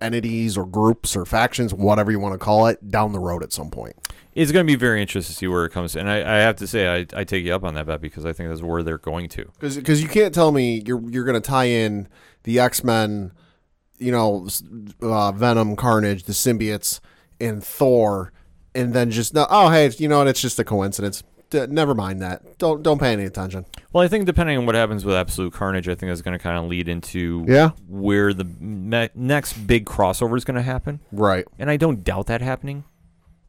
[0.00, 3.52] entities or groups or factions, whatever you want to call it, down the road at
[3.52, 3.94] some point.
[4.34, 5.94] It's going to be very interesting to see where it comes.
[5.94, 8.24] And I, I have to say, I, I take you up on that bet because
[8.24, 9.50] I think that's where they're going to.
[9.60, 12.08] Because you can't tell me you're you're going to tie in
[12.44, 13.32] the X Men,
[13.98, 14.48] you know,
[15.02, 17.00] uh, Venom, Carnage, the symbiotes,
[17.40, 18.32] and Thor,
[18.74, 19.46] and then just no.
[19.50, 20.28] Oh, hey, you know what?
[20.28, 21.22] It's just a coincidence.
[21.50, 22.56] d- never mind that.
[22.58, 23.66] Don't don't pay any attention.
[23.92, 26.42] Well, I think depending on what happens with Absolute Carnage, I think that's going to
[26.42, 27.72] kind of lead into Yeah.
[27.86, 31.00] where the me- next big crossover is going to happen.
[31.12, 31.44] Right.
[31.58, 32.84] And I don't doubt that happening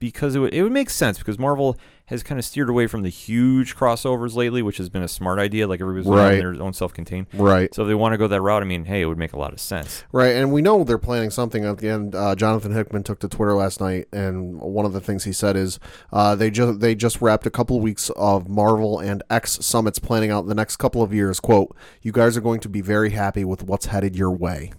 [0.04, 3.02] because it would, it would make sense because Marvel has kind of steered away from
[3.04, 5.66] the huge crossovers lately, which has been a smart idea.
[5.66, 6.36] Like everybody's Right.
[6.36, 7.28] their own self-contained.
[7.34, 7.74] Right.
[7.74, 9.40] So if they want to go that route, I mean, hey, it would make a
[9.40, 10.04] lot of sense.
[10.12, 12.16] Right, and we know they're planning something at the end.
[12.16, 15.56] Uh, Jonathan Hickman took to Twitter last night, and one of the things he said
[15.56, 15.80] is
[16.12, 20.00] uh, they just they just wrapped a couple of weeks of Marvel and X summits
[20.00, 21.40] planning out the next couple of years.
[21.40, 24.74] "Quote: You guys are going to be very happy with what's headed your way."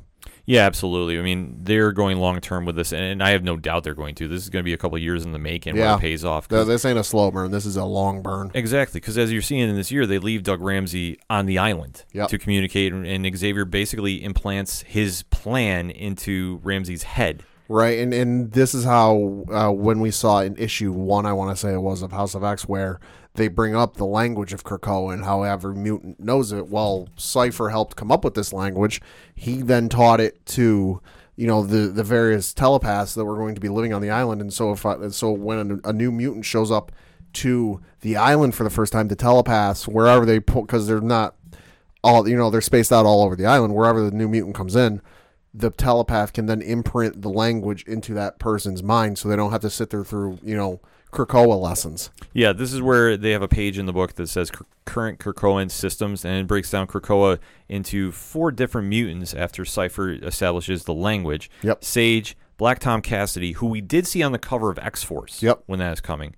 [0.47, 1.19] Yeah, absolutely.
[1.19, 3.95] I mean, they're going long term with this, and, and I have no doubt they're
[3.95, 4.29] going to.
[4.29, 5.97] This is going to be a couple of years in the making where Yeah.
[5.97, 6.49] it pays off.
[6.49, 7.51] Th- This ain't a slow burn.
[7.51, 8.51] This is a long burn.
[8.53, 12.05] Exactly, because as you're seeing in this year, they leave Doug Ramsey on the island
[12.13, 12.29] Yep.
[12.29, 17.43] to communicate, and, and Xavier basically implants his plan into Ramsey's head.
[17.67, 21.57] Right, and and this is how uh, when we saw in issue one, I want
[21.57, 23.01] to say it was of House of X, where
[23.35, 26.69] they bring up the language of Krakoa and how every mutant knows it.
[26.69, 29.01] Well, Cypher helped come up with this language.
[29.35, 31.01] He then taught it to
[31.37, 34.41] you know the the various telepaths that were going to be living on the island,
[34.41, 36.93] and so if I, so when a, a new mutant shows up
[37.35, 41.35] to the island for the first time, the telepaths wherever they because they're not
[42.05, 44.77] all you know they're spaced out all over the island wherever the new mutant comes
[44.77, 45.01] in
[45.55, 49.63] the telepath can then imprint the language into that person's mind so they don't have
[49.63, 50.81] to sit there through you know
[51.15, 54.51] Krakoa lessons Yeah, this is where they have a page in the book that says
[54.51, 60.11] cur- current Krakoan systems, and it breaks down Krakoa into four different mutants after Cypher
[60.11, 61.51] establishes the language.
[61.63, 61.83] Yep.
[61.85, 65.63] Sage, Black Tom Cassidy, who we did see on the cover of X Force Yep.
[65.67, 66.35] when that is coming,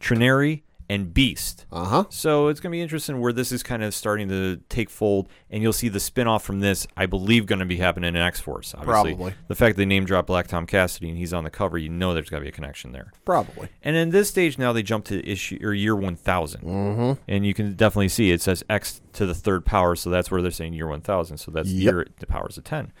[0.00, 1.55] Trinary, and Beast.
[1.72, 4.90] Uh-huh So it's going to be interesting where this is kind of starting to take
[4.90, 8.14] fold, and you'll see the spin off from this, I believe, going to be happening
[8.14, 8.74] in X Force.
[8.74, 9.34] Obviously, Probably.
[9.48, 12.14] the fact they name drop Black Tom Cassidy and he's on the cover, you know
[12.14, 13.12] there's got to be a connection there.
[13.24, 17.20] probably And in this stage now, they jump to issue or year 1000, mm-hmm.
[17.28, 20.42] and you can definitely see it says X to the third power, so that's where
[20.42, 21.38] they're saying year 1000.
[21.38, 21.82] So that's Yep.
[21.82, 22.92] year the powers of 10.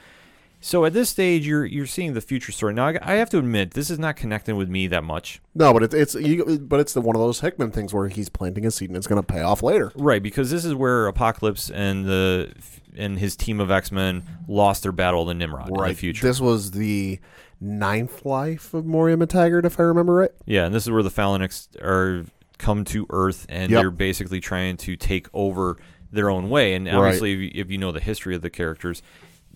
[0.66, 2.74] So at this stage, you're you're seeing the future story.
[2.74, 5.40] Now, I, I have to admit, this is not connecting with me that much.
[5.54, 8.28] no but it's it's you, but it's the one of those Hickman things where he's
[8.28, 11.06] planting a seed and it's going to pay off later Right, because this is where
[11.06, 12.52] Apocalypse and the
[12.96, 16.26] and his team of X Men lost their battle to Nimrod in the future.
[16.26, 17.20] this was the
[17.60, 21.10] ninth life of Moria McTaggart if I remember right yeah, and this is where the
[21.10, 22.24] Phalanx are
[22.58, 23.80] come to Earth, and Yep.
[23.80, 25.76] they're basically trying to take over
[26.10, 26.74] their own way.
[26.74, 29.02] And obviously, if, you, if you know the history of the characters,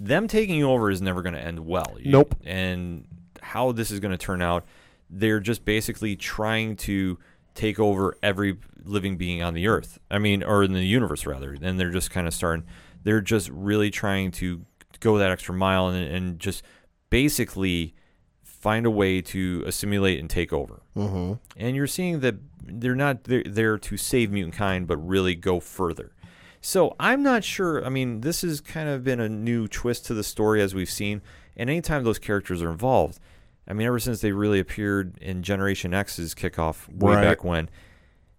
[0.00, 1.96] them taking over is never going to end well.
[2.00, 2.34] You- Nope.
[2.44, 3.06] And
[3.42, 4.64] how this is going to turn out,
[5.10, 7.18] they're just basically trying to
[7.54, 9.98] take over every living being on the earth.
[10.10, 11.56] I mean, or in the universe rather.
[11.60, 12.64] And they're just kind of starting.
[13.02, 14.64] They're just really trying to
[15.00, 16.62] go that extra mile and, and just
[17.10, 17.94] basically
[18.42, 20.82] find a way to assimilate and take over.
[20.96, 21.34] mm-hmm.
[21.56, 25.60] And you're seeing that they're not there, there to save mutant kind, but really go
[25.60, 26.12] further.
[26.60, 27.84] So I'm not sure.
[27.84, 30.90] I mean, this has kind of been a new twist to the story as we've
[30.90, 31.22] seen.
[31.56, 33.18] And anytime those characters are involved,
[33.66, 37.22] I mean, ever since they really appeared in Generation X's kickoff way Right.
[37.22, 37.68] back when,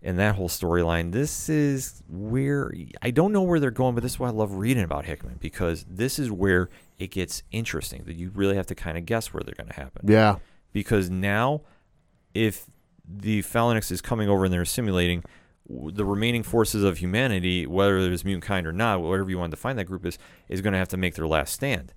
[0.03, 4.13] and that whole storyline, this is where I don't know where they're going, but this
[4.13, 8.03] is why I love reading about Hickman because this is where it gets interesting.
[8.05, 10.37] That you really have to kind of guess where they're going to happen yeah
[10.73, 11.61] because now
[12.33, 12.65] if
[13.07, 15.31] the Phalanx is coming over and they're assimilating w-
[15.93, 19.55] the remaining forces of humanity, whether there's mutant kind or not, whatever you want to
[19.55, 20.17] define that group is,
[20.49, 21.93] is going to have to make their last stand.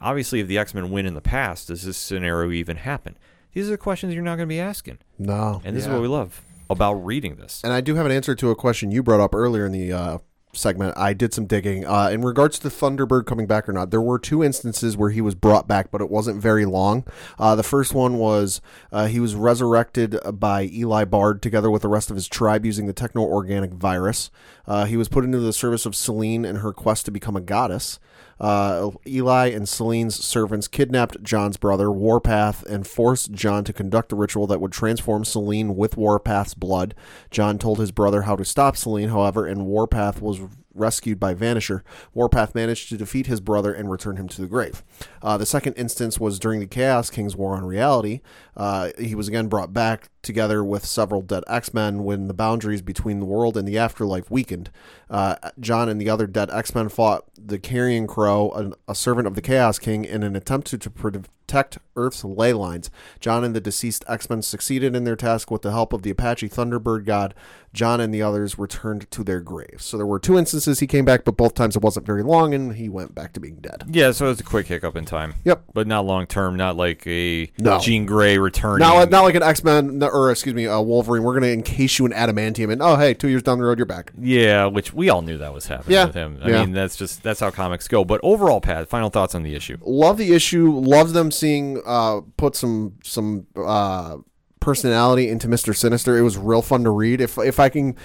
[0.00, 3.16] Obviously, if the X Men win in the past, does this scenario even happen?
[3.52, 5.90] These are the questions you're not going to be asking, no and this yeah.
[5.90, 7.60] is what we love about reading this.
[7.62, 9.92] And I do have an answer to a question you brought up earlier in the
[9.92, 10.18] uh,
[10.56, 10.96] segment.
[10.96, 13.90] I did some digging uh, in regards to Thunderbird coming back or not.
[13.90, 17.04] There were two instances where he was brought back, but it wasn't very long.
[17.38, 18.60] Uh, the first one was
[18.92, 22.86] uh, he was resurrected by Eli Bard together with the rest of his tribe using
[22.86, 24.30] the techno organic virus.
[24.66, 27.40] Uh, he was put into the service of Selene in her quest to become a
[27.40, 27.98] goddess.
[28.40, 34.16] Uh, Eli and Selene's servants kidnapped John's brother, Warpath, and forced John to conduct a
[34.16, 36.94] ritual that would transform Selene with Warpath's blood.
[37.30, 40.40] John told his brother how to stop Selene, however, and Warpath was
[40.74, 41.82] rescued by Vanisher.
[42.12, 44.82] Warpath managed to defeat his brother and return him to the grave.
[45.22, 48.20] Uh, the second instance was during the Chaos King's War on Reality.
[48.56, 52.82] Uh, he was again brought back together with several dead X Men when the boundaries
[52.82, 54.70] between the world and the afterlife weakened.
[55.10, 58.50] Uh, John and the other dead X Men fought the Carrion Crow,
[58.86, 62.24] a, a servant of the Chaos King, in an attempt to, to pre- protect Earth's
[62.24, 62.90] ley lines.
[63.20, 66.10] John and the deceased X Men succeeded in their task with the help of the
[66.10, 67.34] Apache Thunderbird god.
[67.72, 69.84] John and the others returned to their graves.
[69.84, 72.54] So there were two instances he came back, but both times it wasn't very long,
[72.54, 73.82] and he went back to being dead.
[73.90, 75.34] Yeah, so it was a quick hiccup in time.
[75.44, 75.64] Yep.
[75.74, 77.80] But not long term, not like a No.
[77.80, 78.78] Jean Grey returning.
[78.86, 81.24] Not, like- not like an X Men, or excuse me, a Wolverine.
[81.24, 83.78] We're going to encase you in adamantium, and oh, hey, two years down the road,
[83.78, 84.12] you're back.
[84.20, 86.38] Yeah, which we all knew that was happening Yeah, with him.
[86.44, 86.60] I yeah.
[86.60, 88.04] mean, that's just that's how comics go.
[88.04, 89.78] But overall, Pat, final thoughts on the issue.
[89.84, 90.70] love the issue.
[90.78, 94.18] Love them seeing uh, put some some uh,
[94.60, 96.16] personality into Mister Sinister.
[96.16, 97.20] It was real fun to read.
[97.20, 97.96] If if I can,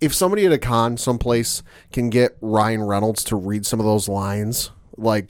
[0.00, 4.08] if somebody at a con someplace can get Ryan Reynolds to read some of those
[4.08, 5.28] lines, like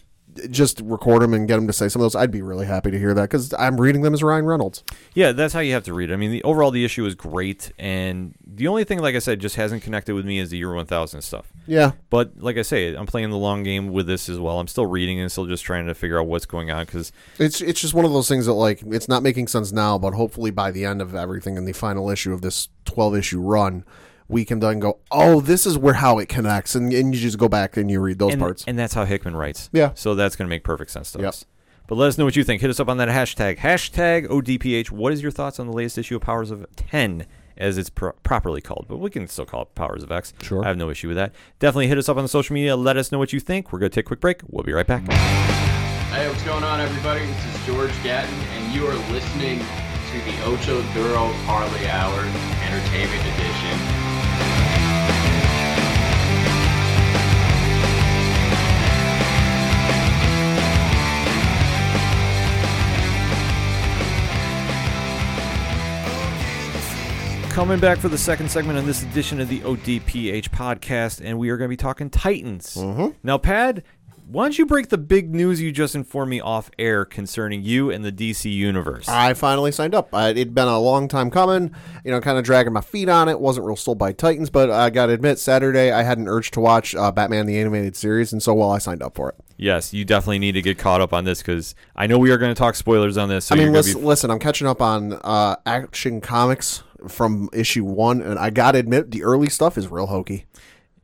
[0.51, 2.91] just record them and get them to say some of those, I'd be really happy
[2.91, 4.85] to hear that because I'm reading them as Ryan Reynolds.
[5.15, 6.15] Yeah, that's how you have to read it.
[6.15, 9.41] I mean, the overall the issue is great, and the only thing, like I said,
[9.41, 11.53] just hasn't connected with me is the year one thousand stuff.
[11.67, 14.59] Yeah, But like I say, I'm playing the long game with this as well.
[14.59, 17.61] I'm still reading and still just trying to figure out what's going on because it's
[17.61, 20.51] it's just one of those things that like it's not making sense now, but hopefully
[20.51, 23.85] by the end of everything in the final issue of this 12 issue run.
[24.29, 27.39] We can then go, oh, this is where how it connects, and, and you just
[27.39, 28.65] go back and you read those and, parts.
[28.67, 29.71] and that's how Hickman writes.
[29.73, 29.93] Yeah.
[29.95, 31.29] So that's going to make perfect sense to Yep.
[31.29, 31.45] us.
[31.87, 32.61] But let us know what you think.
[32.61, 33.57] Hit us up on that hashtag.
[33.57, 34.91] Hashtag ODPH.
[34.91, 37.25] What is your thoughts on the latest issue of Powers of 10,
[37.57, 38.85] as it's pro- properly called?
[38.87, 40.35] But we can still call it Powers of X.
[40.43, 40.63] Sure.
[40.63, 41.33] I have no issue with that.
[41.59, 42.77] Definitely hit us up on the social media.
[42.77, 43.73] Let us know what you think.
[43.73, 44.43] We're going to take a quick break.
[44.49, 45.11] We'll be right back.
[46.13, 47.25] Hey, what's going on, everybody?
[47.25, 52.21] This is George Gatton, and you are listening to the Ocho Duro Parlay Hour
[52.67, 53.88] Entertainment Edition.
[67.59, 71.51] Coming back for the second segment on this edition of the ODPH podcast, and we
[71.51, 72.77] are going to be talking Titans.
[72.77, 73.19] Mm-hmm.
[73.25, 73.83] Now, Pad,
[74.29, 77.91] why don't you break the big news you just informed me off air concerning you
[77.91, 79.09] and the DC universe?
[79.09, 80.15] I finally signed up.
[80.15, 83.29] I, it'd been a long time coming, you know, kind of dragging my feet on
[83.29, 83.41] it.
[83.41, 86.53] Wasn't real sold by Titans, but I got to admit, Saturday I had an urge
[86.53, 89.35] to watch uh, Batman the Animated Series, and so well, I signed up for it.
[89.57, 92.39] yes, you definitely need to get caught up on this because I know we are
[92.39, 93.47] going to talk spoilers on this.
[93.47, 97.85] So I mean, listen, be- listen, I'm catching up on uh, Action Comics from issue
[97.85, 100.47] one, and I got to admit, the early stuff is real hokey.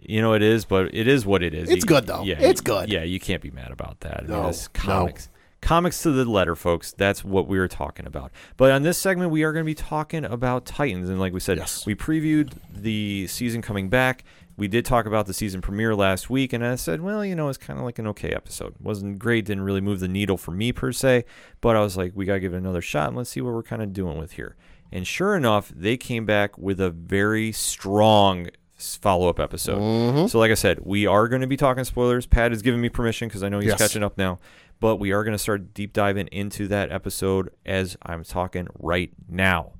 [0.06, 1.70] you know it is, but it is what it is.
[1.70, 2.22] It's You- good, though.
[2.24, 2.90] Yeah, It's you- good.
[2.92, 4.18] Yeah, you can't be mad about that.
[4.18, 4.52] I mean, No, no.
[4.74, 5.28] comics.
[5.62, 6.92] Comics to the letter, folks.
[6.92, 8.30] That's what we were talking about.
[8.58, 11.08] But on this segment, we are going to be talking about Titans.
[11.08, 11.86] And like we said, Yes.
[11.86, 14.24] we previewed the season coming back.
[14.58, 17.48] We did talk about the season premiere last week, and I said, well, you know,
[17.48, 18.74] it's kind of like an okay episode.
[18.78, 21.24] wasn't great, didn't really move the needle for me per se,
[21.62, 23.54] but I was like, we got to give it another shot and let's see what
[23.54, 24.54] we're kind of doing with here.
[24.94, 28.46] And sure enough, they came back with a very strong
[28.78, 29.80] follow up episode.
[29.80, 30.26] Mm-hmm.
[30.28, 32.26] So, like I said, we are going to be talking spoilers.
[32.26, 33.78] Pat has given me permission because I know he's Yes.
[33.78, 34.38] catching up now.
[34.78, 39.10] But we are going to start deep diving into that episode as I'm talking right
[39.28, 39.72] now.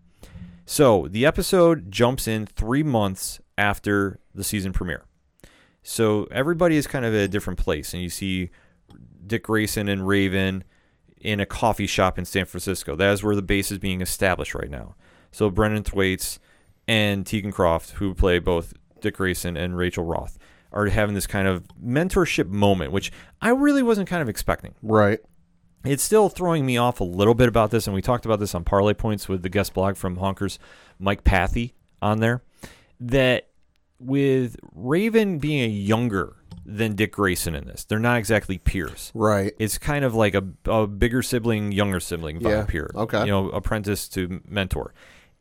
[0.66, 5.05] So, the episode jumps in three months after the season premiere.
[5.85, 7.94] So, everybody is kind of at a different place.
[7.94, 8.50] And you see
[9.27, 10.64] Dick Grayson and Raven
[11.20, 12.96] in a coffee shop in San Francisco.
[12.96, 14.94] That is where the base is being established right now.
[15.35, 16.38] So Brenton Thwaites
[16.87, 20.38] and Tegan Croft, who play both Dick Grayson and Rachel Roth,
[20.73, 24.75] are having this kind of mentorship moment, which I really wasn't kind of expecting.
[24.83, 25.18] Right.
[25.85, 28.55] It's still throwing me off a little bit about this, and we talked about this
[28.55, 30.59] on Parlay Points with the guest blog from Honkers,
[30.99, 32.42] Mike Pathy, on there.
[33.01, 33.49] That
[33.99, 39.53] with Raven being a younger than Dick Grayson in this, they're not exactly peers Right.
[39.59, 42.90] it's kind of like a, a bigger sibling, younger sibling vibe Yeah, here.
[42.94, 43.20] okay.
[43.20, 44.94] You know, apprentice to mentor.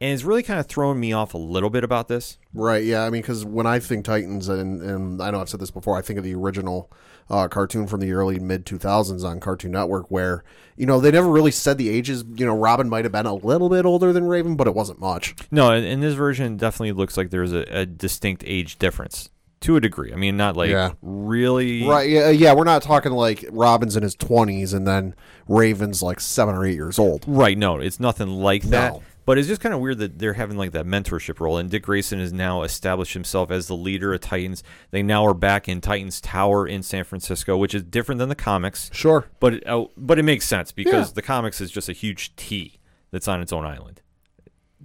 [0.03, 2.37] And it's really kind of thrown me off a little bit about this.
[2.53, 2.83] Right.
[2.83, 3.03] Yeah.
[3.05, 5.97] I mean, because when I think Titans, and, and I know I've said this before,
[5.97, 6.91] I think of the original
[7.29, 10.43] uh, cartoon from the early mid 2000s on Cartoon Network, where
[10.75, 12.25] you know they never really said the ages.
[12.35, 14.99] You know, Robin might have been a little bit older than Raven, but it wasn't
[14.99, 15.35] much.
[15.51, 19.29] No, in, in this version, definitely looks like there's a, a distinct age difference
[19.61, 20.11] to a degree.
[20.11, 20.91] I mean, not like Yeah.
[21.01, 21.87] really.
[21.87, 22.09] Right.
[22.09, 22.29] Yeah.
[22.29, 22.53] Yeah.
[22.53, 25.15] We're not talking like Robin's in his 20s and then
[25.47, 27.23] Raven's like seven or eight years old.
[27.25, 27.57] Right.
[27.57, 28.91] No, it's nothing like that.
[28.91, 29.03] No.
[29.25, 31.57] But it's just kind of weird that they're having like that mentorship role.
[31.57, 34.63] And Dick Grayson has now established himself as the leader of Titans.
[34.91, 38.35] They now are back in Titans Tower in San Francisco, which is different than the
[38.35, 38.89] comics.
[38.93, 39.25] Sure.
[39.39, 41.13] But it, uh, but it makes sense because Yeah.
[41.15, 42.79] the comics is just a huge T
[43.11, 44.01] that's on its own island.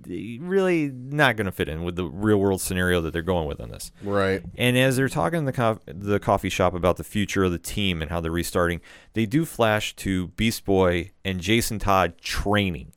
[0.07, 3.61] Really not going to fit in with the real world scenario that they're going with
[3.61, 3.90] on this.
[4.03, 4.42] Right.
[4.57, 7.58] And as they're talking in the co- the coffee shop about the future of the
[7.58, 8.81] team and how they're restarting,
[9.15, 12.92] they do flash to Beast Boy and Jason Todd training.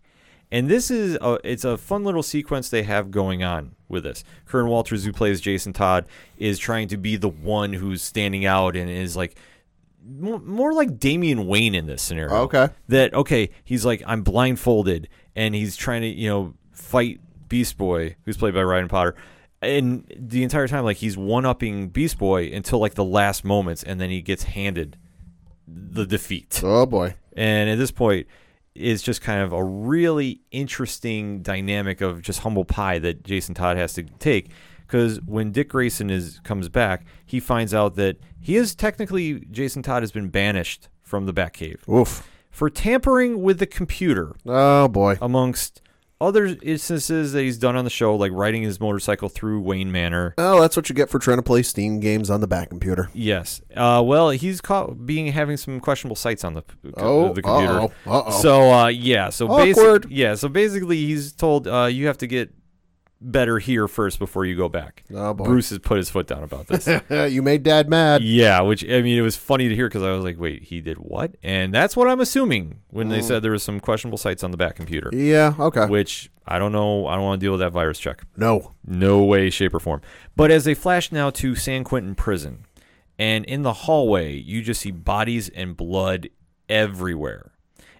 [0.51, 4.23] And this is a, it's a fun little sequence they have going on with this.
[4.45, 6.05] Curran Walters, who plays Jason Todd,
[6.37, 9.37] is trying to be the one who's standing out and is like
[10.05, 12.35] more, more like Damian Wayne in this scenario.
[12.43, 12.69] Okay.
[12.89, 18.15] That okay, he's like I'm blindfolded and he's trying to you know fight Beast Boy,
[18.25, 19.15] who's played by Ryan Potter,
[19.61, 23.83] and the entire time like he's one upping Beast Boy until like the last moments,
[23.83, 24.97] and then he gets handed
[25.67, 26.61] the defeat.
[26.63, 27.15] Oh boy.
[27.37, 28.27] And at this point,
[28.75, 33.77] it's just kind of a really interesting dynamic of just humble pie that Jason Todd
[33.77, 34.49] has to take.
[34.87, 39.81] Because when Dick Grayson is comes back, he finds out that he is technically Jason
[39.83, 42.29] Todd has been banished from the Batcave Oof.
[42.49, 45.17] for tampering with the computer, Oh boy.
[45.21, 45.81] amongst
[46.21, 50.33] other instances that he's done on the show, like riding his motorcycle through Wayne Manor.
[50.37, 53.09] Oh, that's what you get for trying to play Steam games on the back computer.
[53.13, 53.61] Yes.
[53.75, 56.63] Uh, well, he's caught being having some questionable sites on the
[56.97, 57.73] Oh, the computer.
[57.81, 58.41] uh-oh, uh-oh.
[58.41, 62.51] So uh, yeah, so basically, yeah, so basically, he's told uh, you have to get
[63.21, 65.03] better here first before you go back.
[65.13, 65.45] Oh boy.
[65.45, 66.87] Bruce has put his foot down about this.
[67.31, 68.23] you made Dad mad.
[68.23, 70.81] yeah, which I mean, it was funny to hear because I was like, wait, he
[70.81, 71.35] did what?
[71.43, 73.11] And that's what I'm assuming when Mm.
[73.11, 75.09] they said there was some questionable sites on the back computer.
[75.13, 75.53] Yeah.
[75.59, 75.85] Okay.
[75.85, 77.05] Which I don't know.
[77.07, 78.23] I don't want to deal with that virus check.
[78.35, 78.73] No.
[78.85, 80.01] No way, shape, or form.
[80.35, 82.65] But as they flash now to San Quentin prison,
[83.19, 86.29] and in the hallway, you just see bodies and blood
[86.67, 87.51] everywhere.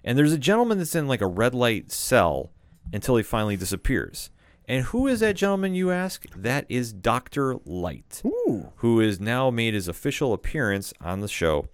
[0.04, 2.50] And there's a gentleman that's in like a red light cell
[2.92, 4.30] until he finally disappears.
[4.68, 6.24] And who is that gentleman, you ask?
[6.36, 7.56] That is Dr.
[7.64, 8.72] Light, Ooh.
[8.76, 11.66] who has now made his official appearance on the show.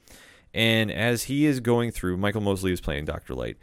[0.54, 3.34] And as he is going through, Michael Mosley is playing Dr.
[3.34, 3.58] Light.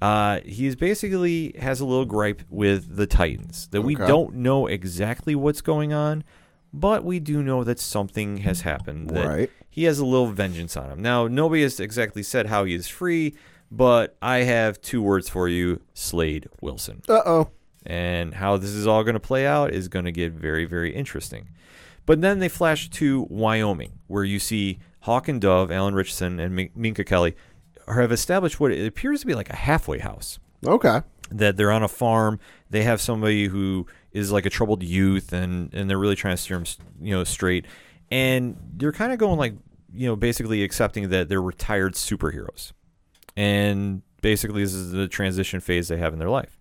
[0.00, 4.06] Uh, he's basically has a little gripe with the Titans that we Okay.
[4.06, 6.24] don't know exactly what's going on,
[6.72, 9.10] but we do know that something has happened.
[9.10, 9.50] That Right.
[9.68, 11.02] He has a little vengeance on him.
[11.02, 13.34] Now, nobody has exactly said how he is free,
[13.70, 17.02] but I have two words for you: Slade Wilson.
[17.06, 17.50] Uh oh.
[17.86, 20.94] And how this is all going to play out is going to get very, very
[20.94, 21.48] interesting.
[22.06, 26.70] But then they flash to Wyoming, where you see Hawk and Dove, Alan Ritchson, and
[26.74, 27.36] Minka Kelly
[27.86, 30.38] have established what it appears to be like a halfway house.
[30.66, 31.02] Okay.
[31.30, 32.38] That they're on a farm.
[32.68, 36.42] They have somebody who is like a troubled youth, and and they're really trying to
[36.42, 36.64] steer him,
[37.00, 37.66] you know, straight.
[38.10, 39.54] And they're kind of going like,
[39.94, 42.72] you know, basically accepting that they're retired superheroes,
[43.36, 46.58] and basically this is the transition phase they have in their life.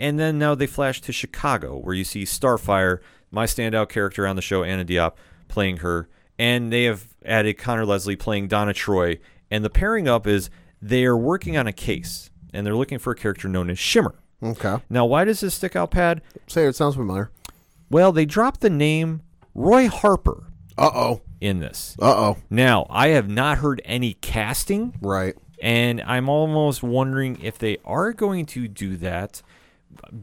[0.00, 4.36] And then now they flash to Chicago, where you see Starfire, my standout character on
[4.36, 5.14] the show, Anna Diop,
[5.48, 6.08] playing her.
[6.38, 9.18] And they have added Conor Leslie playing Donna Troy.
[9.50, 13.12] And the pairing up is they are working on a case, and they're looking for
[13.12, 14.14] a character known as Shimmer.
[14.40, 14.76] Okay.
[14.88, 16.22] Now, why does this stick out, Pad?
[16.46, 17.32] Say it sounds familiar.
[17.90, 19.22] Well, they dropped the name
[19.54, 20.44] Roy Harper
[20.76, 21.22] Uh oh.
[21.40, 21.96] in this.
[22.00, 22.36] Uh oh.
[22.48, 25.34] Now, I have not heard any casting Right.
[25.60, 29.42] And I'm almost wondering if they are going to do that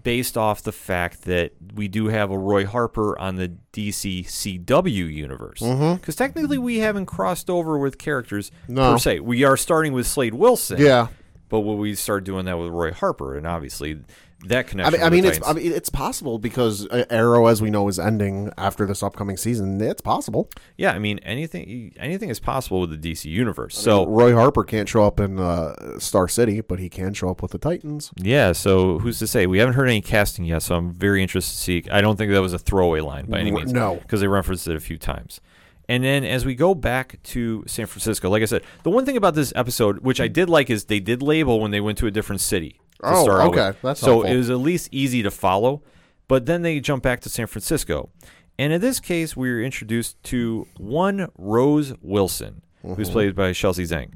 [0.03, 5.13] based off the fact that we do have a Roy Harper on the DC CW
[5.13, 5.59] universe.
[5.59, 5.95] Mm-hmm.
[5.95, 8.93] Because technically we haven't crossed over with characters No.
[8.93, 9.19] per se.
[9.21, 10.79] We are starting with Slade Wilson.
[10.79, 11.07] Yeah.
[11.49, 13.37] But will we start doing that with Roy Harper?
[13.37, 13.99] And obviously
[14.47, 14.93] that I connection.
[14.93, 18.51] mean, I mean it's I mean, it's possible because Arrow, as we know, is ending
[18.57, 19.81] after this upcoming season.
[19.81, 20.49] It's possible.
[20.77, 23.77] yeah, I mean anything anything is possible with the DC universe.
[23.77, 27.41] So Roy Harper can't show up in uh, Star City, but he can show up
[27.41, 28.11] with the Titans.
[28.17, 29.47] Yeah, so who's to say?
[29.47, 31.83] We haven't heard any casting yet, so I'm very interested to see.
[31.91, 33.73] I don't think that was a throwaway line by any means.
[33.73, 33.95] no.
[33.95, 35.41] Because they referenced it a few times.
[35.87, 39.17] And then as we go back to San Francisco, like I said, the one thing
[39.17, 42.07] about this episode, which I did like, is they did label when they went to
[42.07, 42.79] a different city.
[43.05, 43.67] Oh, okay.
[43.67, 43.81] with.
[43.81, 44.31] That's so helpful.
[44.33, 45.81] it was at least easy to follow.
[46.27, 48.09] But then they jump back to San Francisco.
[48.57, 52.93] And in this case, we are introduced to one Rose Wilson, Mm-hmm.
[52.95, 54.11] who's played by Chelsea Zhang.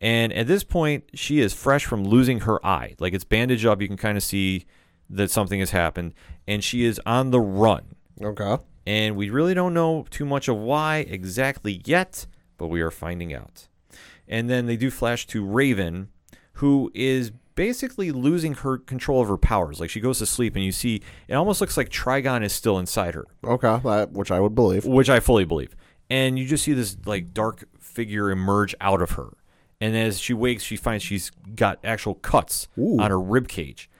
[0.00, 2.94] And at this point, she is fresh from losing her eye.
[2.98, 3.80] Like it's bandaged up.
[3.80, 4.64] You can kind of see
[5.08, 6.14] that something has happened.
[6.46, 7.94] And she is on the run.
[8.20, 8.56] Okay.
[8.86, 12.26] And we really don't know too much of why exactly yet,
[12.56, 13.68] but we are finding out.
[14.26, 16.08] And then they do flash to Raven,
[16.54, 19.80] who is basically losing her control of her powers.
[19.80, 22.78] Like she goes to sleep, and you see it almost looks like Trigon is still
[22.78, 23.80] inside her, Okay.
[23.84, 24.84] That, which I would believe.
[24.84, 25.74] which I fully believe.
[26.08, 29.30] And you just see this like dark figure emerge out of her.
[29.80, 32.98] And as she wakes, she finds she's got actual cuts Ooh.
[33.00, 33.90] on her rib cage.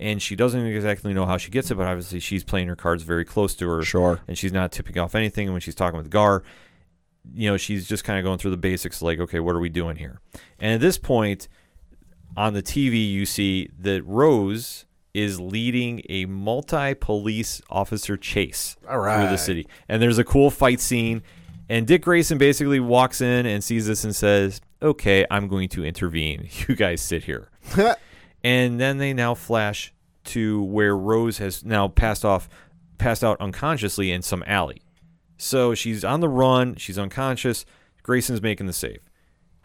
[0.00, 3.02] And she doesn't exactly know how she gets it, but obviously she's playing her cards
[3.02, 4.20] very close to her Sure.
[4.28, 5.48] and she's not tipping off anything.
[5.48, 6.44] And when she's talking with Gar,
[7.34, 9.68] you know, she's just kind of going through the basics, like, okay, what are we
[9.68, 10.20] doing here?
[10.60, 11.48] And at this point,
[12.36, 18.76] on the TV, you see that Rose is leading a multi-police officer chase
[19.20, 21.22] through the city, and there's a cool fight scene.
[21.68, 25.84] And Dick Grayson basically walks in and sees this and says, "Okay, I'm going to
[25.84, 26.48] intervene.
[26.68, 27.48] You guys sit here."
[28.44, 29.92] and then they now flash
[30.26, 32.48] to where Rose has now passed off,
[32.98, 34.82] passed out unconsciously in some alley.
[35.36, 36.76] So she's on the run.
[36.76, 37.64] She's unconscious.
[38.02, 39.00] Grayson's making the save.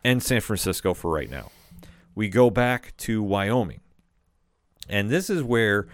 [0.03, 1.49] and San Francisco for right now.
[2.15, 3.81] We go back to Wyoming.
[4.89, 5.87] And this is where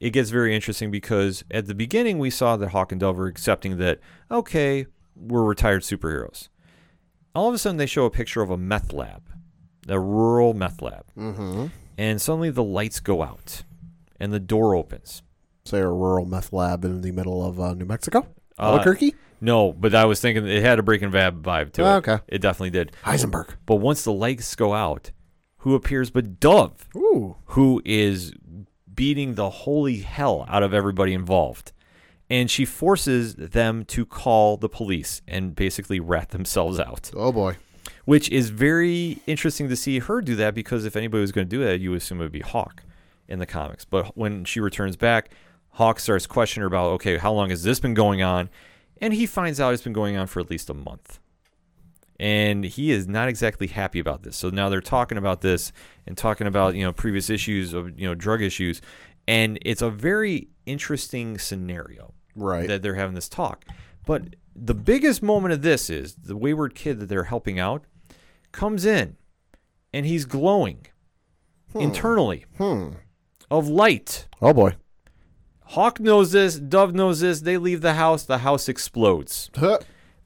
[0.00, 3.26] it gets very interesting because at the beginning we saw that Hawk and Dove were
[3.26, 4.00] accepting that,
[4.30, 6.48] okay, we're retired superheroes.
[7.34, 9.30] All of a sudden they show a picture of a meth lab,
[9.88, 11.04] a rural meth lab.
[11.16, 11.66] Mm-hmm.
[11.98, 13.62] And suddenly the lights go out
[14.20, 15.22] and the door opens.
[15.64, 18.26] Say a rural meth lab in the middle of uh, New Mexico.
[18.58, 19.14] Uh, Albuquerque.
[19.40, 21.84] No, but I was thinking it had a Breaking Bad vibe to it.
[21.84, 22.18] Oh, okay.
[22.28, 22.92] It definitely did.
[23.04, 23.50] Heisenberg.
[23.66, 25.10] But once the lights go out,
[25.66, 27.34] who appears but Dove, Ooh.
[27.46, 28.32] who is
[28.94, 31.72] beating the holy hell out of everybody involved.
[32.30, 37.56] And she forces them to call the police and basically rat themselves out, Oh boy.
[38.04, 41.56] which is very interesting to see her do that because if anybody was going to
[41.56, 42.84] do that, you would assume it would be Hawk
[43.26, 43.84] in the comics.
[43.84, 45.30] But when she returns back,
[45.70, 48.50] Hawk starts questioning her about, okay, how long has this been going on?
[49.00, 51.18] And he finds out it's been going on for at least a month.
[52.18, 54.36] And he is not exactly happy about this.
[54.36, 55.72] So now they're talking about this
[56.06, 58.80] and talking about, you know, previous issues of, you know, drug issues.
[59.28, 62.68] And it's a very interesting scenario Right.
[62.68, 63.64] that they're having this talk.
[64.06, 67.84] But the biggest moment of this is the wayward kid that they're helping out
[68.52, 69.16] comes in
[69.92, 70.86] and he's glowing
[71.74, 72.90] internally hmm.
[73.50, 74.28] of light.
[74.40, 74.76] Oh boy.
[75.70, 77.40] Hawk knows this, Dove knows this.
[77.40, 79.50] They leave the house, the house explodes.
[79.54, 79.78] Huh.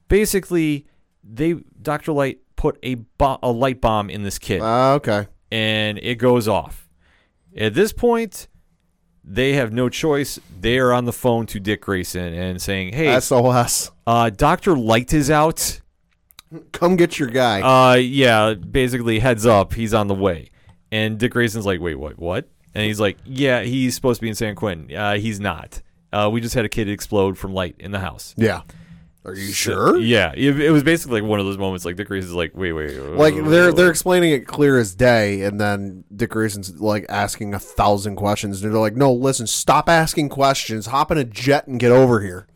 [0.07, 0.85] Basically,
[1.23, 2.11] they Dr.
[2.11, 5.27] Light put a bo- a light bomb in this kid Ah, okay.
[5.51, 6.87] and it goes off.
[7.57, 8.47] At this point,
[9.23, 10.39] they have no choice.
[10.59, 13.91] They are on the phone to Dick Grayson and saying, "Hey, SOS.
[14.07, 15.81] uh, Doctor Light is out.
[16.73, 17.61] Come get your guy.
[17.61, 20.49] Uh, yeah, basically heads up, he's on the way."
[20.91, 22.19] And Dick Grayson's like, "Wait, what?
[22.19, 24.95] What?" And he's like, "Yeah, he's supposed to be in San Quentin.
[24.95, 25.81] Uh, he's not.
[26.13, 28.61] Uh, we just had a kid explode from light in the house." yeah.
[29.23, 29.97] Are you sure?
[29.99, 31.85] Yeah, it, it was basically like one of those moments.
[31.85, 35.61] Like Dick Grayson's like, "Wait, wait, Like they're they're explaining it clear as day, and
[35.61, 40.29] then Dick Grayson's like asking a thousand questions, and they're like, "No, listen, stop asking
[40.29, 40.87] questions.
[40.87, 42.47] Hop in a jet and get over here."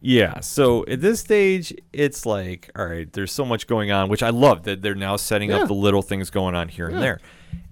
[0.00, 0.40] Yeah.
[0.40, 4.30] So at this stage, it's like, all right, there's so much going on, which I
[4.30, 5.58] love that they're now setting Yeah.
[5.62, 7.20] up the little things going on here and there.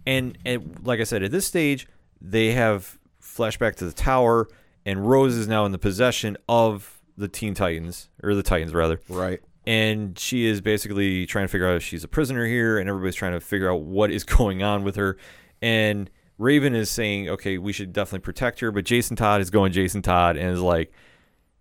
[0.07, 1.89] And, and like I said, at this stage,
[2.21, 4.49] they have flashback to the tower,
[4.87, 9.01] and Rose is now in the possession of the Teen Titans, or the Titans rather.
[9.09, 9.41] Right.
[9.67, 13.15] And she is basically trying to figure out if she's a prisoner here, and everybody's
[13.15, 15.17] trying to figure out what is going on with her.
[15.63, 19.73] And Raven is saying, okay, we should definitely protect her, but Jason Todd is going
[19.73, 20.93] Jason Todd and is like,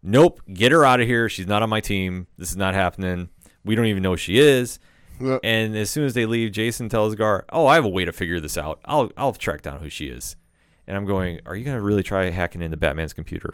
[0.01, 1.27] nope, get her out of here.
[1.27, 2.27] She's not on my team.
[2.37, 3.29] This is not happening.
[3.65, 4.79] We don't even know who she is.
[5.19, 5.37] Yeah.
[5.43, 8.13] And as soon as they leave, Jason tells Gar, "Oh, I have a way to
[8.13, 8.79] figure this out.
[8.85, 10.37] I'll I'll track down who she is."
[10.87, 13.53] And I'm going, "Are you gonna really try hacking into Batman's computer?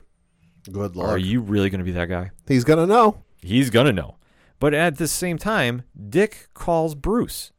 [0.72, 1.10] Good luck.
[1.10, 3.24] Are you really gonna be that guy?" He's gonna know.
[3.42, 4.16] He's gonna know.
[4.60, 7.52] But at the same time, Dick calls Bruce,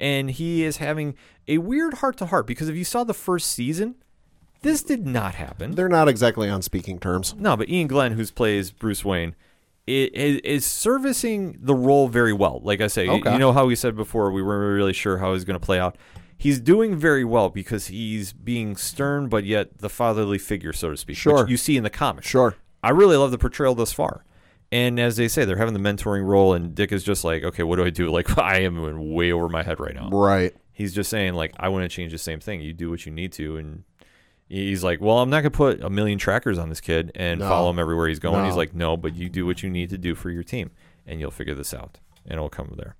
[0.00, 1.14] and he is having
[1.48, 3.94] a weird heart to heart because if you saw the first season,
[4.62, 5.72] this did not happen.
[5.72, 7.34] They're not exactly on speaking terms.
[7.38, 9.34] No, but Iain Glen, who plays Bruce Wayne,
[9.86, 12.60] is servicing the role very well.
[12.62, 13.32] Like I say, Okay.
[13.32, 15.80] you know how we said before, we weren't really sure how he's going to play
[15.80, 15.96] out.
[16.42, 20.96] He's doing very well because he's being stern, but yet the fatherly figure, so to
[20.96, 21.42] speak, Sure.
[21.42, 22.26] which you see in the comics.
[22.26, 22.56] Sure.
[22.82, 24.24] I really love the portrayal thus far.
[24.72, 27.62] And as they say, they're having the mentoring role, and Dick is just like, okay,
[27.62, 28.10] what do I do?
[28.12, 30.52] Like, I am way over my head right now Right.
[30.72, 32.60] he's just saying like I want to change the same thing.
[32.60, 33.84] You do what you need to, and
[34.48, 37.48] he's like, well, I'm not gonna put a million trackers on this kid and No.
[37.48, 38.44] follow him everywhere he's going.
[38.46, 40.70] He's like, no, but you do what you need to do for your team,
[41.06, 42.96] and you'll figure this out, and it'll come there.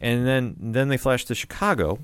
[0.00, 2.00] And then then they flash to Chicago,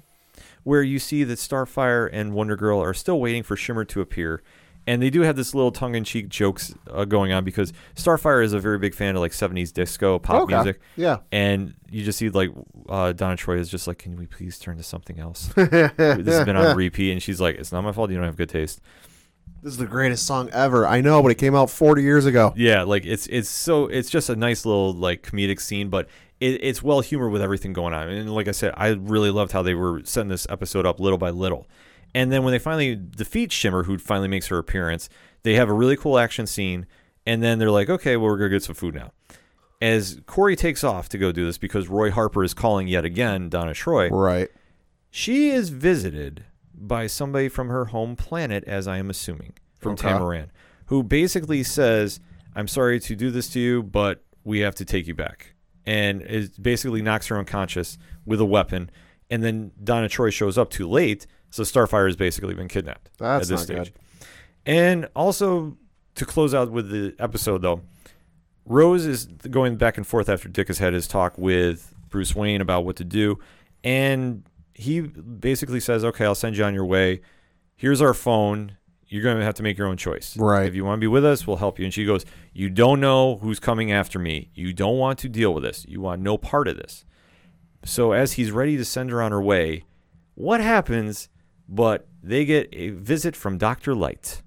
[0.64, 4.42] where you see that Starfire and Wonder Girl are still waiting for Shimmer to appear.
[4.86, 8.58] And they do have this little tongue-in-cheek jokes uh, going on because Starfire is a
[8.58, 10.54] very big fan of like 70s disco pop Okay.
[10.56, 10.80] music.
[10.94, 11.18] Yeah.
[11.32, 12.50] And you just see like
[12.90, 15.46] uh, Donna Troy is just like, can we please turn to something else?
[15.56, 18.10] this has been on repeat, and she's like, it's not my fault.
[18.10, 18.82] You don't have good taste.
[19.62, 20.86] This is the greatest song ever.
[20.86, 22.52] I know, but it came out 40 years ago.
[22.54, 26.08] Yeah, like it's it's so it's just a nice little like comedic scene, but
[26.40, 28.08] it, it's well humored with everything going on.
[28.08, 31.18] And like I said, I really loved how they were setting this episode up little
[31.18, 31.66] by little.
[32.14, 35.08] And then when they finally defeat Shimmer, who finally makes her appearance,
[35.42, 36.86] they have a really cool action scene.
[37.26, 39.12] And then they're like, okay, well, we're gonna get some food now.
[39.80, 43.48] As Kory takes off to go do this because Roy Harper is calling yet again
[43.48, 44.08] Donna Troy.
[44.08, 44.48] Right.
[45.10, 50.08] She is visited by somebody from her home planet, as I am assuming, from Okay.
[50.08, 50.48] Tamaran,
[50.86, 52.20] who basically says,
[52.54, 55.53] I'm sorry to do this to you, but we have to take you back.
[55.86, 58.90] And it basically knocks her unconscious with a weapon.
[59.30, 63.50] And then Donna Troy shows up too late, so Starfire has basically been kidnapped That's
[63.50, 63.92] at this stage.
[64.66, 65.76] And also,
[66.14, 67.82] to close out with the episode, though,
[68.64, 72.60] Rose is going back and forth after Dick has had his talk with Bruce Wayne
[72.60, 73.38] about what to do,
[73.82, 77.20] and he basically says, "Okay, I'll send you on your way.
[77.76, 78.76] Here's our phone.
[79.08, 80.36] You're going to have to make your own choice.
[80.36, 80.66] Right.
[80.66, 83.00] If you want to be with us, we'll help you." And she goes, "You don't
[83.00, 84.50] know who's coming after me.
[84.54, 85.84] You don't want to deal with this.
[85.88, 87.04] You want no part of this."
[87.84, 89.84] So as he's ready to send her on her way,
[90.34, 91.28] what happens?
[91.68, 94.42] But they get a visit from Doctor Light,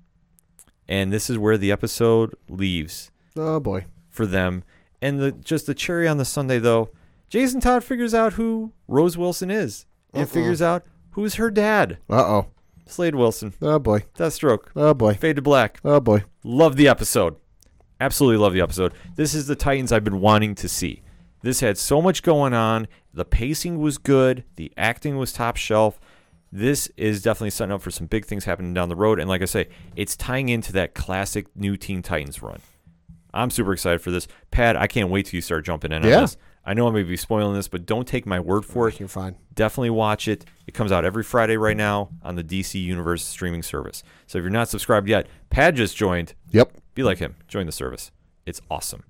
[0.88, 3.86] and this is where the episode leaves Oh boy.
[4.10, 4.64] for them.
[5.02, 6.90] And the just the cherry on the Sunday though,
[7.30, 10.32] Jason Todd figures out who Rose Wilson is and Uh-uh.
[10.32, 12.46] figures out who's her dad, Uh oh.
[12.90, 13.54] Slade Wilson.
[13.62, 14.06] Oh boy.
[14.18, 14.68] Deathstroke.
[14.76, 15.14] Oh boy.
[15.14, 15.80] Fade to black.
[15.84, 16.24] Oh boy.
[16.44, 17.36] Love the episode.
[18.00, 18.94] Absolutely love the episode.
[19.16, 21.02] This is the Titans I've been wanting to see.
[21.42, 22.88] This had so much going on.
[23.14, 24.44] The pacing was good.
[24.56, 26.00] The acting was top shelf.
[26.52, 29.20] This is definitely setting up for some big things happening down the road.
[29.20, 32.62] And like I say, it's tying into that classic new Teen Titans run.
[33.34, 34.28] I'm super excited for this.
[34.52, 36.38] Pat, I can't wait till you start jumping in on this.
[36.68, 39.08] I know I may be spoiling this, but don't take my word for it You're
[39.08, 39.38] fine.
[39.56, 40.44] definitely watch it.
[40.68, 44.04] It comes out every Friday right now on the DC Universe streaming service.
[44.28, 46.34] So if you're not subscribed yet, Pad just joined.
[46.52, 46.74] Yep.
[46.94, 47.38] Be like him.
[47.48, 48.12] Join the service.
[48.46, 49.04] It's awesome.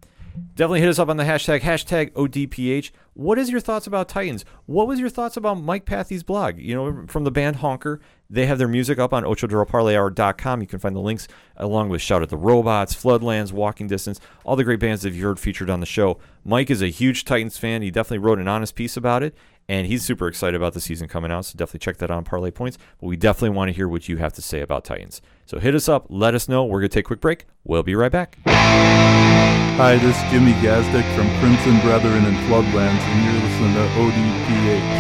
[0.53, 2.91] Definitely hit us up on the hashtag, hashtag ODPH.
[3.13, 4.45] What is your thoughts about Titans?
[4.65, 6.59] What was your thoughts about Mike Pathy's blog?
[6.59, 7.99] You know, from the band Honker.
[8.29, 10.61] They have their music up on OchoDuroParlayHour.com.
[10.61, 14.55] You can find the links along with Shout at the Robots, Floodlands, Walking Distance, all
[14.55, 16.19] the great bands that you've heard featured on the show.
[16.43, 17.81] Mike is a huge Titans fan.
[17.81, 19.35] He definitely wrote an honest piece about it,
[19.69, 21.45] and he's super excited about the season coming out.
[21.45, 22.77] So definitely check that out on Parlay Points.
[22.99, 25.21] But we definitely want to hear what you have to say about Titans.
[25.45, 26.63] So hit us up, let us know.
[26.65, 27.45] We're going to take a quick break.
[27.63, 28.37] We'll be right back.
[28.45, 34.97] Hi, this is Jimmy Gazdick from Crimson Brethren and Floodlands, and you're listening to ODPH.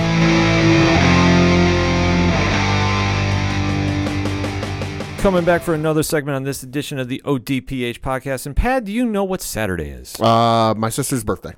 [5.21, 8.45] Coming back for another segment on this edition of the ODPH podcast.
[8.45, 10.19] And Pad, do you know what Saturday is?
[10.21, 11.55] Uh, my sister's birthday.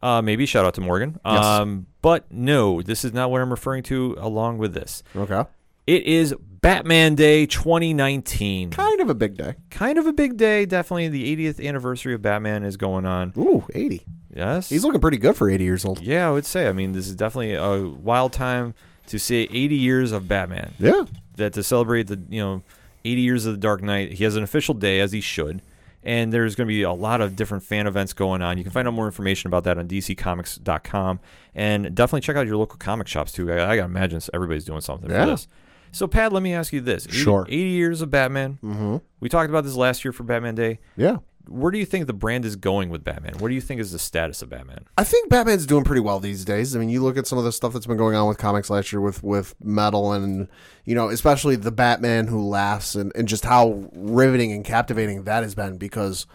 [0.00, 1.18] Uh, maybe shout out to Morgan.
[1.24, 1.44] Yes.
[1.44, 4.16] Um, but no, this is not what I'm referring to.
[4.18, 5.44] Along with this, Okay.
[5.86, 8.70] it is Batman Day 2019.
[8.70, 9.54] Kind of a big day.
[9.70, 10.64] Kind of a big day.
[10.66, 13.32] Definitely the 80th anniversary of Batman is going on.
[13.36, 14.04] Ooh, 80.
[14.34, 16.00] Yes, He's looking pretty good for 80 years old.
[16.00, 16.66] Yeah, I would say.
[16.68, 18.74] I mean, this is definitely a wild time
[19.08, 20.72] to say 80 years of Batman.
[20.78, 21.04] Yeah.
[21.36, 22.62] that to celebrate the you know
[23.04, 25.60] 80 years of the Dark Knight, he has an official day as he should,
[26.02, 28.58] and there's going to be a lot of different fan events going on.
[28.58, 31.20] You can find out more information about that on DCComics.com,
[31.54, 33.50] and definitely check out your local comic shops too.
[33.52, 35.24] I, I gotta imagine everybody's doing something Yeah.
[35.24, 35.48] for this.
[35.94, 37.44] So, Pat, let me ask you this: 80, Sure.
[37.48, 38.58] 80 years of Batman.
[38.64, 38.96] Mm-hmm.
[39.20, 40.78] We talked about this last year for Batman Day.
[40.96, 41.18] Yeah.
[41.48, 43.34] Where do you think the brand is going with Batman?
[43.38, 44.86] What do you think is the status of Batman?
[44.96, 46.74] I think Batman's doing pretty well these days.
[46.76, 48.70] I mean, you look at some of the stuff that's been going on with comics
[48.70, 50.48] last year with with metal and
[50.84, 55.42] you know, especially the Batman who laughs and, and just how riveting and captivating that
[55.42, 56.26] has been because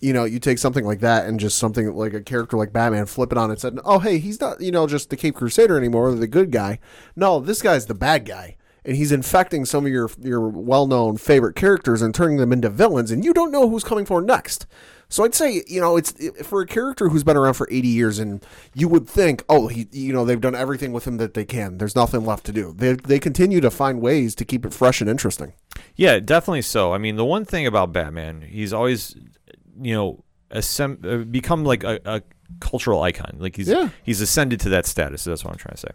[0.00, 3.06] you know, you take something like that and just something like a character like Batman,
[3.06, 5.78] flip it on and said, "Oh, hey, he's not, you know, just the Cape Crusader
[5.78, 6.78] anymore, or the good guy.
[7.14, 8.56] No, this guy's the bad guy."
[8.86, 13.10] And he's infecting some of your your well-known favorite characters and turning them into villains,
[13.10, 14.64] and you don't know who's coming for next.
[15.08, 16.14] So I'd say, you know, it's
[16.44, 19.86] for a character who's been around for 80 years, and you would think, oh, he,
[19.92, 21.78] you know, they've done everything with him that they can.
[21.78, 22.72] There's nothing left to do.
[22.76, 25.52] They they continue to find ways to keep it fresh and interesting.
[25.96, 26.92] Yeah, definitely so.
[26.92, 29.16] I mean, the one thing about Batman, he's always,
[29.80, 32.22] you know, uh, become like a, a
[32.60, 33.36] cultural icon.
[33.38, 33.88] Like he's Yeah.
[34.04, 35.24] he's ascended to that status.
[35.24, 35.88] That's what I'm trying to say.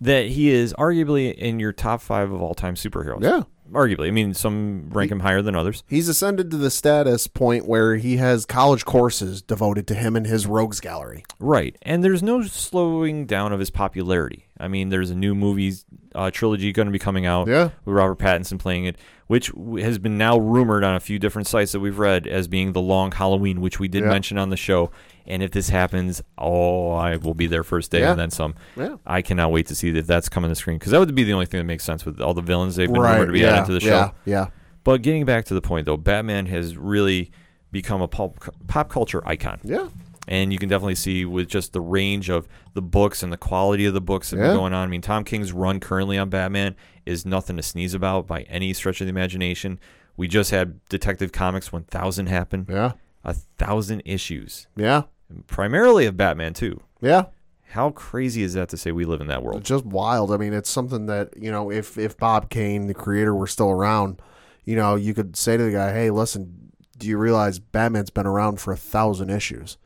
[0.00, 3.22] That he is arguably in your top five of all time superheroes.
[3.22, 3.42] Yeah.
[3.72, 4.08] arguably.
[4.08, 5.82] I mean, some rank him higher than others.
[5.88, 10.26] He's ascended to the status point where he has college courses devoted to him and
[10.26, 11.24] his rogues gallery.
[11.40, 14.46] Right, and there's no slowing down of his popularity.
[14.58, 15.84] I mean, there's a new movies
[16.14, 17.70] uh, trilogy going to be coming out Yeah.
[17.84, 18.96] with Robert Pattinson playing it,
[19.28, 22.72] which has been now rumored on a few different sites that we've read as being
[22.72, 24.08] the Long Halloween, which we did Yeah.
[24.10, 24.90] mention on the show.
[25.26, 28.12] And if this happens, oh, I will be there first day Yeah.
[28.12, 28.54] and then some.
[28.76, 28.96] Yeah.
[29.06, 31.24] I cannot wait to see if that's coming to the screen because that would be
[31.24, 33.44] the only thing that makes sense with all the villains they've been rumored to be
[33.44, 33.88] added to the show.
[33.88, 34.10] Yeah.
[34.24, 34.46] Yeah.
[34.84, 37.30] But getting back to the point, though, Batman has really
[37.70, 39.88] become a pop, pop culture icon Yeah.
[40.28, 43.86] And you can definitely see with just the range of the books and the quality
[43.86, 44.50] of the books that Yeah.
[44.52, 44.86] are going on.
[44.86, 46.76] I mean, Tom King's run currently on Batman
[47.06, 49.80] is nothing to sneeze about by any stretch of the imagination.
[50.16, 52.92] We just had Detective Comics 1000 happen, Yeah.
[53.24, 55.02] a thousand issues, Yeah.
[55.46, 56.80] primarily of Batman too.
[57.00, 57.24] Yeah.
[57.72, 59.60] How crazy is that to say we live in that world?
[59.60, 60.32] It's just wild.
[60.32, 63.70] I mean, it's something that you know, if if Bob Kane, the creator, were still
[63.70, 64.20] around,
[64.64, 68.26] you know, you could say to the guy, "Hey, listen, do you realize Batman's been
[68.26, 69.76] around for a thousand issues?"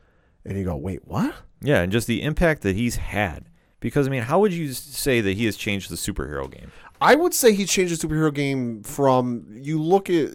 [0.45, 3.45] And you go, "Wait, what?" Yeah, and just the impact that he's had.
[3.79, 6.71] Because I mean, how would you say that he has changed the superhero game?
[7.01, 10.31] I would say he changed the superhero game from you look at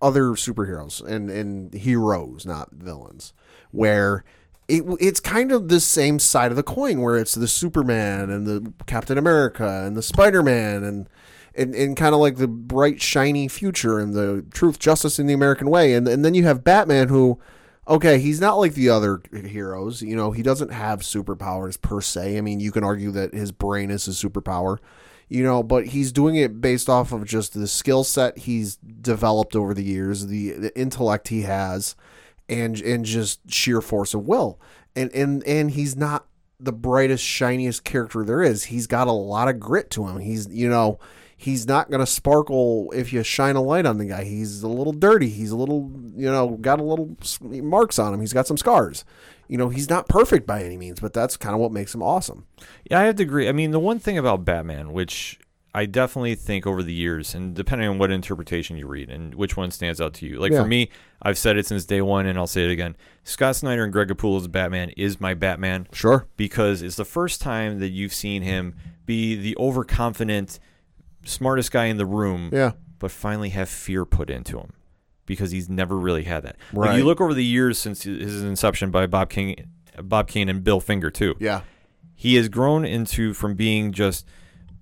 [0.00, 3.34] other superheroes and and heroes, not villains,
[3.72, 4.24] where
[4.68, 8.46] it, it's kind of the same side of the coin where it's the Superman and
[8.46, 11.08] the Captain America and the Spider Man and
[11.54, 15.34] and, and kind of like the bright shiny future and the truth, justice in the
[15.34, 17.38] American way, and and then you have Batman who.
[17.88, 20.02] Okay, he's not like the other heroes.
[20.02, 22.36] You know, he doesn't have superpowers per se.
[22.36, 24.78] I mean, you can argue that his brain is his superpower,
[25.28, 29.56] you know, but he's doing it based off of just the skill set he's developed
[29.56, 31.96] over the years, the, the intellect he has,
[32.46, 34.60] and and just sheer force of will.
[34.94, 36.26] And and and he's not
[36.60, 38.64] the brightest, shiniest character there is.
[38.64, 40.18] He's got a lot of grit to him.
[40.18, 40.98] He's you know
[41.40, 44.24] he's not going to sparkle if you shine a light on the guy.
[44.24, 45.30] He's a little dirty.
[45.30, 47.16] He's a little, you know, got a little
[47.62, 48.20] marks on him.
[48.20, 49.04] He's got some scars.
[49.46, 52.02] You know, he's not perfect by any means, but that's kind of what makes him
[52.02, 52.44] awesome.
[52.90, 53.48] Yeah, I have to agree.
[53.48, 55.38] I mean, the one thing about Batman, which
[55.74, 59.56] I definitely think over the years, and depending on what interpretation you read and which
[59.56, 60.40] one stands out to you.
[60.40, 60.62] Like Yeah.
[60.62, 60.90] for me,
[61.22, 62.96] I've said it since day one, and I'll say it again.
[63.22, 66.26] Scott Snyder and Greg Capullo's Batman is my Batman Sure.
[66.36, 68.74] because it's the first time that you've seen him
[69.06, 70.58] be the overconfident,
[71.28, 72.72] smartest guy in the room, Yeah.
[72.98, 74.72] but finally have fear put into him
[75.26, 76.56] because he's never really had that.
[76.72, 76.98] Like Right.
[76.98, 79.56] you look over the years since his inception by Bob King,
[80.02, 81.60] Bob Kane and Bill Finger too Yeah.
[82.14, 84.26] he has grown into from being just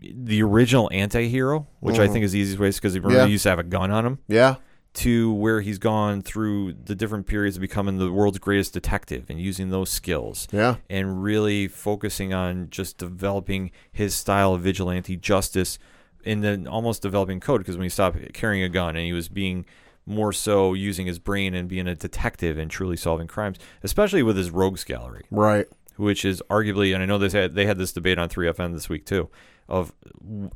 [0.01, 3.11] the original anti-hero, which I think is the easiest way because he Mm-hmm.
[3.11, 3.27] Yeah.
[3.27, 4.57] he used to have a gun on him, Yeah.
[4.95, 9.41] to where he's gone through the different periods of becoming the world's greatest detective and
[9.41, 10.77] using those skills Yeah.
[10.89, 15.79] and really focusing on just developing his style of vigilante justice
[16.27, 19.29] and then almost developing code because when he stopped carrying a gun and he was
[19.29, 19.65] being
[20.05, 24.37] more so using his brain and being a detective and truly solving crimes, especially with
[24.37, 25.67] his rogues gallery Right.
[25.97, 28.89] which is arguably, and I know they had they had this debate on 3FN this
[28.89, 29.29] week too,
[29.69, 29.93] of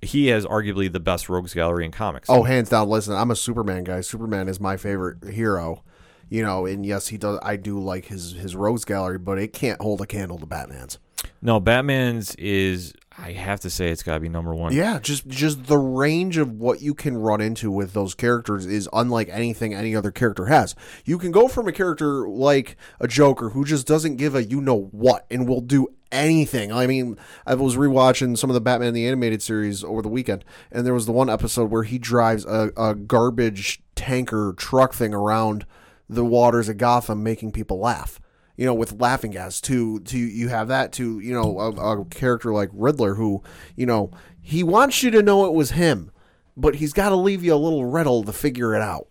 [0.02, 2.28] he has arguably the best rogues gallery in comics.
[2.30, 2.88] Oh, hands down.
[2.88, 4.02] Listen, I'm a Superman guy.
[4.02, 5.82] Superman is my favorite hero.
[6.28, 7.40] You know, and yes, he does.
[7.42, 11.00] I do like his his rogues gallery, but it can't hold a candle to Batman's.
[11.42, 14.72] No, Batman's is I have to say it's got to be number one.
[14.72, 18.88] Yeah, just just the range of what you can run into with those characters is
[18.92, 20.74] unlike anything any other character has.
[21.04, 24.60] You can go from a character like a Joker who just doesn't give a you
[24.60, 26.72] know what and will do anything.
[26.72, 30.44] I mean, I was rewatching some of the Batman the animated series over the weekend,
[30.70, 35.12] and there was the one episode where he drives a, a garbage tanker truck thing
[35.12, 35.66] around
[36.08, 38.20] the waters of Gotham, making people laugh
[38.60, 39.58] you know, with laughing gas.
[39.62, 43.42] To to you have that to you know a, a character like Riddler who
[43.74, 44.10] you know
[44.42, 46.10] he wants you to know it was him,
[46.56, 49.06] but he's got to leave you a little riddle to figure it out.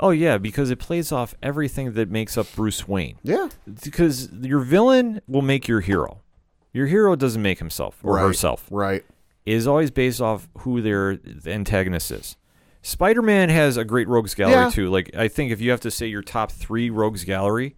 [0.00, 3.16] Oh yeah, because it plays off everything that makes up Bruce Wayne.
[3.22, 3.48] Yeah,
[3.84, 6.22] Because your villain will make your hero.
[6.72, 8.66] Your hero doesn't make himself or right, herself.
[8.70, 9.04] Right.
[9.46, 12.36] It is always based off who their antagonist is.
[12.82, 14.70] Spider-Man has a great rogues gallery Yeah.
[14.70, 14.88] too.
[14.90, 17.76] Like I think if you have to say your top three rogues gallery,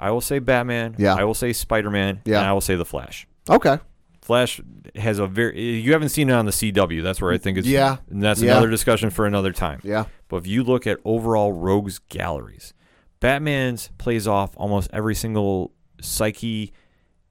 [0.00, 0.96] I will say Batman.
[0.98, 1.14] Yeah.
[1.14, 2.22] I will say Spider-Man.
[2.24, 2.38] Yeah.
[2.38, 3.26] And I will say the Flash.
[3.48, 3.78] Okay.
[4.22, 4.60] Flash
[4.96, 5.80] has a very.
[5.80, 7.02] You haven't seen it on the CW.
[7.02, 7.66] That's where I think it's.
[7.66, 7.98] Yeah.
[8.10, 8.52] And that's Yeah.
[8.52, 9.80] another discussion for another time.
[9.82, 10.04] Yeah.
[10.28, 12.72] But if you look at overall rogues galleries,
[13.20, 16.72] Batman's plays off almost every single psyche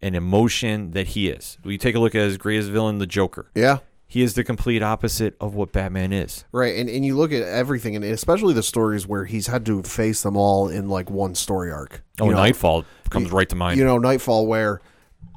[0.02, 1.58] and emotion that he is.
[1.64, 3.50] We take a look at his greatest villain, the Joker.
[3.56, 3.80] Yeah.
[4.12, 6.44] He is the complete opposite of what Batman is.
[6.52, 6.76] Right.
[6.78, 10.24] And and you look at everything, and especially the stories where he's had to face
[10.24, 12.04] them all in like one story arc.
[12.20, 13.78] Oh, You know, Nightfall comes right to mind.
[13.78, 14.82] you know, Nightfall, where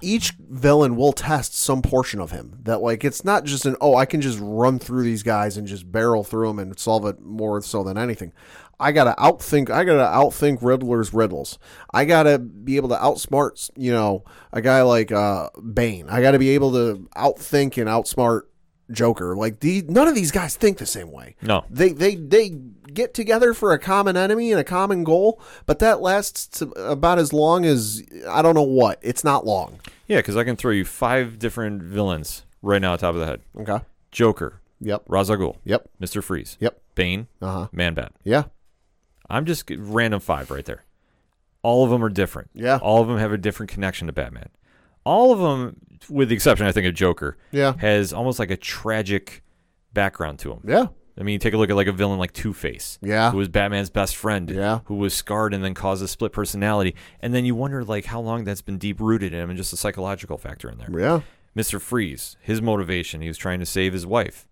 [0.00, 2.58] each villain will test some portion of him.
[2.62, 5.66] That like it's not just an oh I can just run through these guys and
[5.66, 8.32] just barrel through them and solve it more so than anything.
[8.80, 9.68] I gotta outthink.
[9.70, 11.58] I gotta outthink Riddler's riddles.
[11.92, 16.08] I gotta be able to outsmart you know a guy like uh, Bane.
[16.08, 18.42] I gotta be able to outthink and outsmart
[18.92, 19.34] Joker.
[19.36, 21.34] Like the none of these guys think the same way.
[21.42, 21.64] no.
[21.70, 22.50] They they they
[22.92, 27.32] get together for a common enemy and a common goal, but that lasts about as
[27.32, 28.98] long as I don't know what.
[29.02, 29.80] It's not long.
[30.06, 33.40] Yeah, because I can throw you five different villains right now, top of the head.
[33.58, 33.78] Okay.
[34.10, 35.04] Joker, Yep.
[35.08, 35.56] Ra's al Ghul.
[35.64, 35.88] Yep.
[35.98, 36.80] Mister Freeze, Yep.
[36.94, 37.68] Bane, Uh huh.
[37.72, 38.12] Man Bat.
[38.24, 38.44] Yeah.
[39.30, 40.84] I'm just random five right there.
[41.62, 42.50] All of them are different.
[42.52, 42.78] Yeah.
[42.82, 44.48] All of them have a different connection to Batman.
[45.04, 47.74] All of them, with the exception, I think, of Joker, Yeah.
[47.78, 49.42] has almost like a tragic
[49.92, 50.60] background to him.
[50.66, 50.86] Yeah.
[51.18, 53.30] I mean, take a look at like a villain like Two Face, Yeah.
[53.30, 54.80] who was Batman's best friend, Yeah.
[54.86, 58.20] who was scarred and then caused a split personality, and then you wonder like how
[58.20, 60.88] long that's been deep rooted in him, and just a psychological factor in there.
[60.98, 61.20] Yeah.
[61.54, 64.48] Mister Freeze, his motivation, he was trying to save his wife,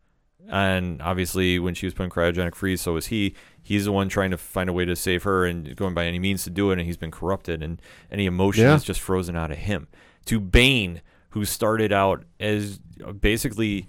[0.51, 3.35] and obviously when she was put in cryogenic freeze, so was he.
[3.63, 6.19] He's the one trying to find a way to save her and going by any
[6.19, 7.81] means to do it, and he's been corrupted, and
[8.11, 8.75] any emotion Yeah.
[8.75, 9.89] is just frozen out of him.
[10.27, 12.79] To Bane, who started out as
[13.21, 13.87] basically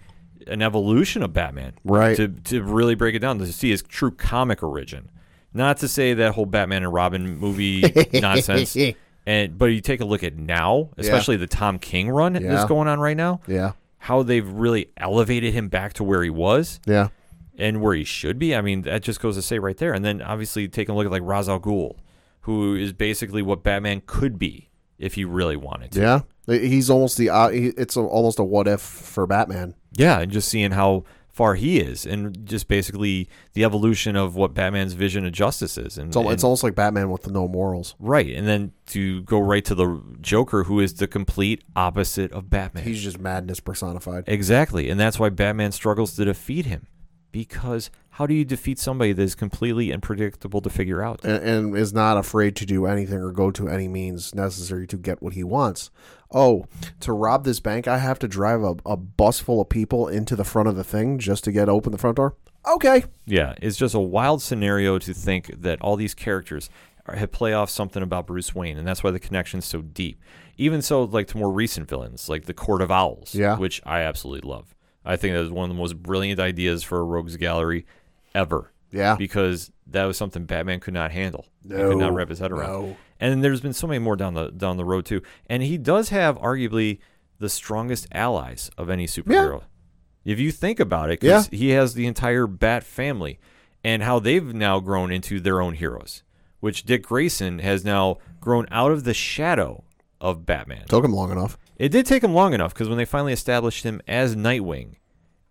[0.48, 2.16] an evolution of Batman, Right.
[2.18, 5.10] To to really break it down to see his true comic origin.
[5.54, 7.82] Not to say that whole Batman and Robin movie
[8.14, 8.76] nonsense
[9.28, 12.42] And but you take a look at now, especially the Tom King run Yeah.
[12.56, 13.74] that's going on right now, Yeah.
[14.00, 17.10] how they've really elevated him back to where he was Yeah.
[17.58, 18.56] and where he should be.
[18.56, 19.94] I mean, that just goes to say right there.
[19.94, 21.98] And then obviously taking a look at like Ra's al Ghul,
[22.42, 26.00] who is basically what Batman could be if he really wanted to.
[26.02, 26.20] Yeah.
[26.48, 27.30] He's almost the.
[27.30, 29.76] Uh, he, it's a, almost a what if for Batman.
[29.94, 34.54] Yeah, and just seeing how far he is, and just basically the evolution of what
[34.54, 35.98] Batman's vision of justice is.
[35.98, 37.96] And It's, and- it's almost like Batman with no morals.
[38.00, 42.50] right, and then to go right to the Joker, who is the complete opposite of
[42.50, 42.84] Batman.
[42.84, 44.26] He's just madness personified.
[44.28, 46.88] exactly, and that's why Batman struggles to defeat him,
[47.32, 51.24] because how do you defeat somebody that is completely unpredictable to figure out?
[51.24, 54.98] and, and is not afraid to do anything or go to any means necessary to
[54.98, 55.92] get what he wants.
[56.34, 56.66] Oh,
[57.02, 60.36] to rob this bank, I have to drive a, a bus full of people into
[60.36, 62.36] the front of the thing just to get open the front door.
[62.76, 66.70] Okay, Yeah, it's just a wild scenario to think that all these characters
[67.08, 70.22] are, have play off something about Bruce Wayne, and that's why the connection's so deep.
[70.58, 73.58] Even so, like to more recent villains, like the Court of Owls, Yeah.
[73.58, 74.76] which I absolutely love.
[75.04, 77.86] I think that was one of the most brilliant ideas for a rogues gallery
[78.36, 78.72] ever.
[78.94, 79.16] Yeah.
[79.16, 81.46] because that was something Batman could not handle.
[81.64, 82.70] he No, could not wrap his head around.
[82.70, 82.98] no.
[83.22, 85.22] And there's been so many more down the down the road too.
[85.48, 87.00] And he does have arguably
[87.40, 89.62] the strongest allies of any superhero.
[90.26, 93.40] If you think about it, 'cause he has the entire Bat family
[93.84, 96.24] and how they've now grown into their own heroes,
[96.60, 99.84] which Dick Grayson has now grown out of the shadow
[100.20, 100.86] of Batman.
[100.88, 101.58] took him long enough.
[101.78, 104.96] It did take him long enough because when they finally established him as Nightwing,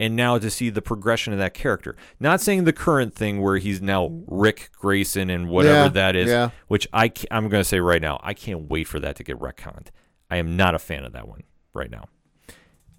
[0.01, 1.95] and now to see the progression of that character.
[2.19, 6.29] Not saying the current thing where he's now Ric Grayson and whatever Yeah, that is,
[6.29, 6.51] yeah.
[6.67, 9.39] which I I'm going to say right now, I can't wait for that to get
[9.39, 9.89] retconned.
[10.31, 11.43] I am not a fan of that one
[11.75, 12.07] right now.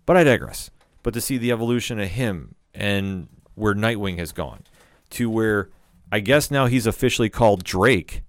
[0.06, 0.70] But I digress.
[1.04, 4.64] But to see the evolution of him and where Nightwing has gone
[5.12, 5.70] to where
[6.12, 8.22] I guess now he's officially called Drake.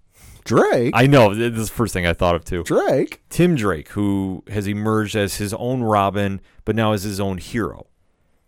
[0.45, 0.93] Drake.
[0.95, 2.63] I know this is the first thing I thought of too.
[2.65, 3.23] Drake.
[3.29, 7.87] Tim Drake, who has emerged as his own Robin, but now as his own hero.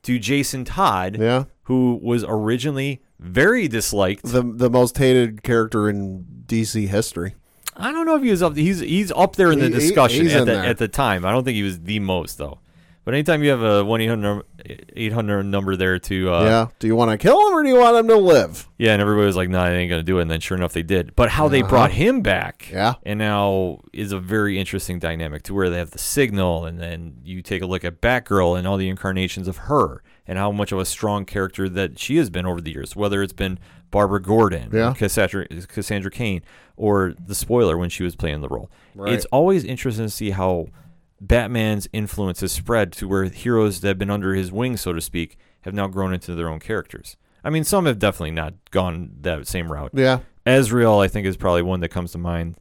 [0.05, 1.45] To Jason Todd, Yeah.
[1.65, 4.25] who was originally very disliked.
[4.25, 7.35] The the most hated character in DC history.
[7.77, 8.57] I don't know if he was up.
[8.57, 10.65] He's he's up there in the He- he- discussion he's at the there.
[10.65, 11.25] at the time.
[11.25, 12.59] I don't think he was the most though.
[13.05, 14.01] But anytime you have a one
[14.65, 16.67] 800 number there to uh, yeah.
[16.79, 18.69] Do you want to kill him or do you want him to live?
[18.79, 20.57] Yeah, and everybody was like, "No, nah, they ain't gonna do it." And then, sure
[20.57, 21.15] enough, they did.
[21.17, 21.69] But how they Uh-huh.
[21.71, 22.95] brought him back, Yeah.
[23.05, 27.15] and now is a very interesting dynamic to where they have the signal, and then
[27.25, 30.73] you take a look at Batgirl and all the incarnations of her, and how much
[30.73, 32.97] of a strong character that she has been over the years.
[32.97, 33.59] Whether it's been
[33.91, 34.93] Barbara Gordon, Yeah.
[34.97, 36.43] Cassandra, Cassandra Cain,
[36.77, 38.69] or the spoiler when she was playing the role.
[38.97, 39.13] Right.
[39.13, 40.67] It's always interesting to see how
[41.27, 45.01] Batman's influence has spread to where heroes that have been under his wing, so to
[45.01, 47.17] speak, have now grown into their own characters.
[47.43, 49.91] I mean, some have definitely not gone that same route.
[49.95, 50.21] Yeah.
[50.47, 52.57] Azrael, I think, is probably one that comes to mind.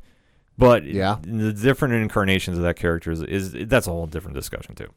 [0.57, 1.17] But Yeah.
[1.21, 4.89] the different incarnations of that character is, is that's a whole different discussion too.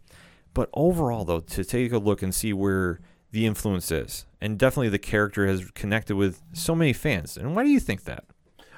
[0.54, 3.00] But overall, though, to take a look and see where
[3.32, 7.36] the influence is, and definitely the character has connected with so many fans.
[7.36, 8.24] And why do you think that?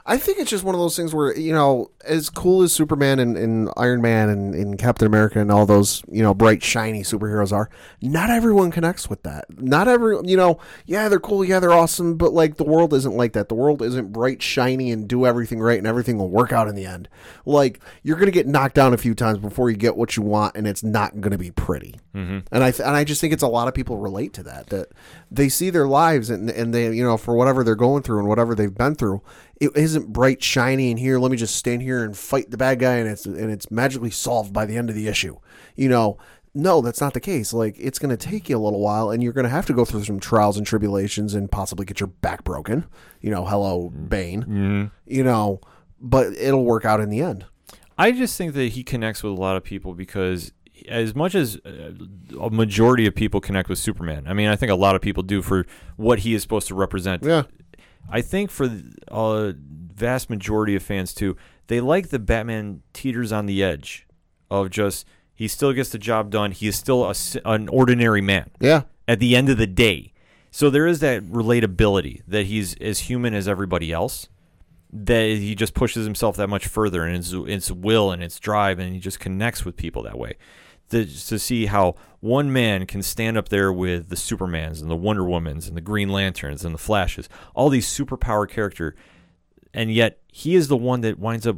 [0.08, 3.18] I think it's just one of those things where, you know, as cool as Superman
[3.18, 7.02] and, and Iron Man and, and Captain America and all those, you know, bright, shiny
[7.02, 7.68] superheroes are,
[8.00, 9.44] not everyone connects with that.
[9.60, 13.18] Not every, you know, yeah, they're cool, yeah, they're awesome, but like the world isn't
[13.18, 13.50] like that.
[13.50, 16.74] The world isn't bright, shiny, and do everything right and everything will work out in
[16.74, 17.10] the end.
[17.44, 20.22] Like, you're going to get knocked down a few times before you get what you
[20.22, 21.96] want, and it's not going to be pretty.
[22.14, 22.38] Mm-hmm.
[22.50, 24.68] And I th- and I just think it's a lot of people relate to that,
[24.68, 24.88] that
[25.30, 28.28] they see their lives and, and they, you know, for whatever they're going through and
[28.28, 29.22] whatever they've been through,
[29.60, 32.78] it isn't bright, shiny, and here, let me just stand here and fight the bad
[32.78, 35.38] guy, and it's and it's magically solved by the end of the issue.
[35.74, 36.18] You know,
[36.54, 37.52] no, that's not the case.
[37.52, 39.72] Like it's going to take you a little while, and you're going to have to
[39.72, 42.86] go through some trials and tribulations, and possibly get your back broken.
[43.20, 44.44] You know, hello, Bane.
[45.06, 45.60] You know,
[46.00, 47.46] but it'll work out in the end.
[47.96, 50.52] I just think that he connects with a lot of people because
[50.88, 51.90] as much as uh,
[52.40, 55.24] a majority of people connect with Superman, I mean, I think a lot of people
[55.24, 57.24] do for what he is supposed to represent.
[57.24, 57.42] Yeah,
[58.10, 58.70] I think for
[59.08, 61.36] a vast majority of fans too,
[61.66, 64.06] they like the Batman teeters on the edge
[64.50, 66.52] of just he still gets the job done.
[66.52, 70.12] He is still a an ordinary man yeah, at the end of the day.
[70.50, 74.28] So there is that relatability that he's as human as everybody else.
[74.90, 78.78] That he just pushes himself that much further and his, its will and its drive,
[78.78, 80.36] and he just connects with people that way.
[80.90, 84.96] To, to see how one man can stand up there with the Supermans and the
[84.96, 88.96] Wonder Womans and the Green Lanterns and the Flashes, all these superpower character,
[89.74, 91.56] and yet he is the one that winds up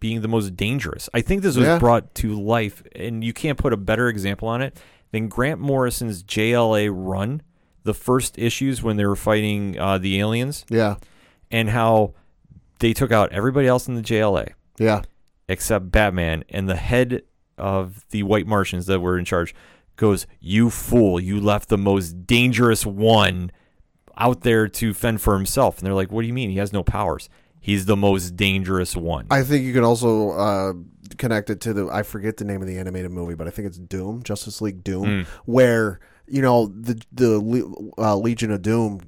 [0.00, 1.08] being the most dangerous.
[1.14, 1.78] I think this was Yeah.
[1.78, 4.76] brought to life, and you can't put a better example on it
[5.12, 7.40] than Grant Morrison's JLA run,
[7.84, 10.96] the first issues when they were fighting uh, the aliens, yeah,
[11.52, 12.14] and how
[12.80, 14.48] they took out everybody else in the JLA.
[14.78, 15.02] yeah,
[15.48, 16.42] except Batman.
[16.48, 17.22] And the head
[17.62, 19.54] of the White Martians that were in charge
[19.96, 21.20] goes, "You fool!
[21.20, 23.52] You left the most dangerous one
[24.16, 26.50] out there to fend for himself." And they're like, "What do you mean?
[26.50, 27.28] He has no powers."
[27.60, 29.26] He's the most dangerous one.
[29.30, 30.72] I think you can also uh,
[31.16, 33.68] connect it to the I forget the name of the animated movie, but I think
[33.68, 39.02] it's Doom, Justice League Doom, where you know the the uh, Legion of Doom,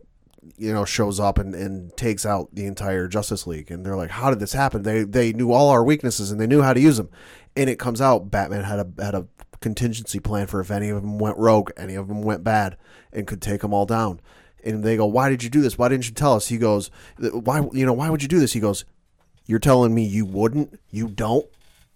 [0.57, 4.11] you know, shows up and, and takes out the entire Justice League, and they're like,
[4.11, 6.81] "How did this happen?" They they knew all our weaknesses and they knew how to
[6.81, 7.11] use them,
[7.57, 9.27] and it comes out Batman had a had a
[9.61, 12.77] contingency plan for if any of them went rogue, any of them went bad,
[13.13, 14.21] and could take them all down.
[14.63, 15.77] And they go, "Why did you do this?
[15.79, 18.53] Why didn't you tell us?" He goes, "Why you know why would you do this?"
[18.53, 18.85] He goes,
[19.47, 20.79] "You're telling me you wouldn't?
[20.91, 21.47] You don't?"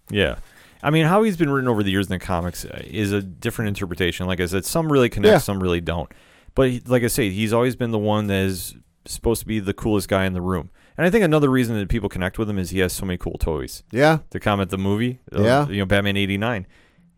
[0.09, 0.37] Yeah.
[0.81, 3.21] I mean, how he's been written over the years in the comics uh, is a
[3.21, 4.27] different interpretation.
[4.27, 5.37] Like I said, some really connect, Yeah.
[5.39, 6.09] some really don't.
[6.55, 9.73] But like I say, he's always been the one that is supposed to be the
[9.73, 10.69] coolest guy in the room.
[10.99, 13.17] And I think another reason that people connect with him is he has so many
[13.17, 13.83] cool toys.
[13.89, 15.65] Yeah, To comment the movie, uh, Yeah.
[15.69, 16.67] you know, Batman '89,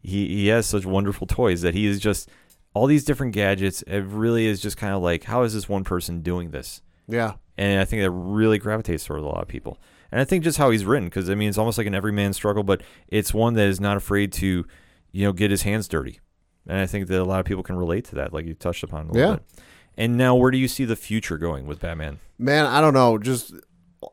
[0.04, 2.30] he he has such wonderful toys that he is just
[2.76, 3.82] all these different gadgets.
[3.88, 6.84] It really is just kind of like, how is this one person doing this?
[7.08, 9.80] yeah, and I think that really gravitates towards a lot of people.
[10.12, 12.34] And I think just how he's written, because I mean, it's almost like an everyman
[12.34, 14.64] struggle, but it's one that is not afraid to,
[15.12, 16.20] you know, get his hands dirty.
[16.68, 18.84] And I think that a lot of people can relate to that, like you touched
[18.84, 19.36] upon a little Yeah.
[19.38, 19.64] bit.
[19.98, 22.20] And now, where do you see the future going with Batman?
[22.38, 22.66] man.
[22.66, 23.18] I don't know.
[23.18, 23.54] Just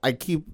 [0.02, 0.44] I keep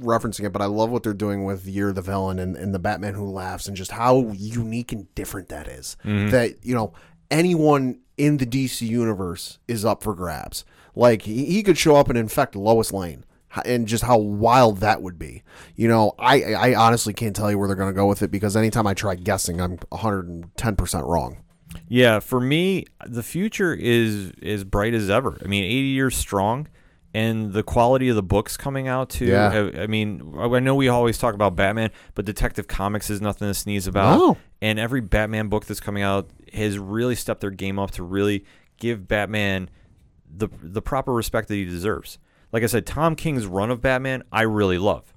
[0.00, 2.78] referencing it, but I love what they're doing with Year the Villain and, and the
[2.78, 5.96] Batman Who Laughs, and just how unique and different that is.
[6.04, 6.30] Mm-hmm.
[6.30, 6.92] That you know
[7.30, 10.64] anyone in the DC universe is up for grabs.
[10.94, 13.24] Like he, he could show up and infect Lois Lane.
[13.66, 15.42] And just how wild that would be,
[15.76, 16.14] you know.
[16.18, 18.86] I I honestly can't tell you where they're going to go with it because anytime
[18.86, 21.36] I try guessing, I'm 110 percent wrong.
[21.88, 25.38] Yeah, for me, the future is as bright as ever.
[25.44, 26.68] I mean, 80 years strong,
[27.14, 29.26] and the quality of the books coming out too.
[29.26, 29.70] Yeah.
[29.76, 33.48] I, I mean, I know we always talk about Batman, but Detective Comics is nothing
[33.48, 34.18] to sneeze about.
[34.18, 34.36] No.
[34.60, 38.44] And every Batman book that's coming out has really stepped their game up to really
[38.78, 39.68] give Batman
[40.34, 42.18] the the proper respect that he deserves.
[42.52, 45.12] Like I said, Tom King's run of Batman, I really love.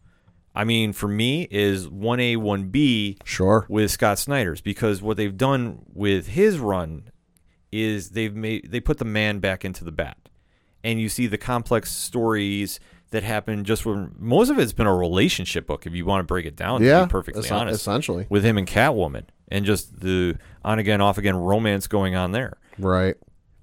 [0.58, 3.66] I mean, for me, is one A, one B Sure.
[3.68, 7.10] with Scott Snyder's because what they've done with his run
[7.74, 10.18] is they've made they put the man back into the bat,
[10.86, 12.80] and you see the complex stories
[13.12, 16.24] that happen just when most of it's been a relationship book if you want to
[16.26, 16.82] break it down.
[16.82, 18.26] to Yeah, be perfectly essen- honest, essentially.
[18.30, 22.58] with him and Catwoman, and just the on again, off again romance going on there.
[22.80, 23.16] Right.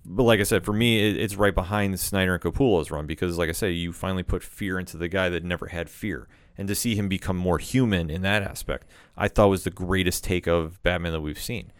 [0.04, 3.38] But like I said, for me, it, it's right behind Snyder and Capullo's run because,
[3.38, 6.26] like I said, you finally put fear into the guy that never had fear,
[6.58, 10.24] and to see him become more human in that aspect, I thought was the greatest
[10.24, 11.72] take of Batman that we've seen.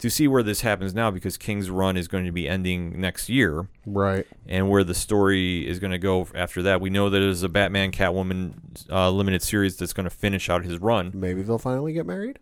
[0.00, 3.30] To see where this happens now, because King's run is going to be ending next
[3.30, 4.26] year, Right.
[4.46, 7.48] and where the story is going to go after that, we know that there's a
[7.48, 8.52] Batman Catwoman
[8.90, 11.12] uh, limited series that's going to finish out his run.
[11.14, 12.38] Maybe they'll finally get married.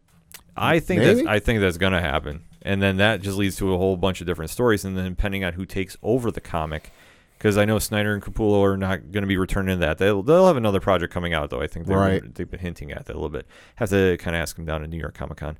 [0.56, 1.14] I think Maybe.
[1.14, 4.20] that's I think that's gonna happen, and then that just leads to a whole bunch
[4.20, 6.92] of different stories, and then depending on who takes over the comic,
[7.38, 9.98] because I know Snyder and Capullo are not going to be returning to that.
[9.98, 11.60] They'll they'll have another project coming out though.
[11.60, 12.34] I think they've, Right.
[12.36, 13.46] they've been hinting at that a little bit.
[13.76, 15.58] Have to kind of ask them down at New York Comic Con,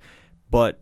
[0.49, 0.81] but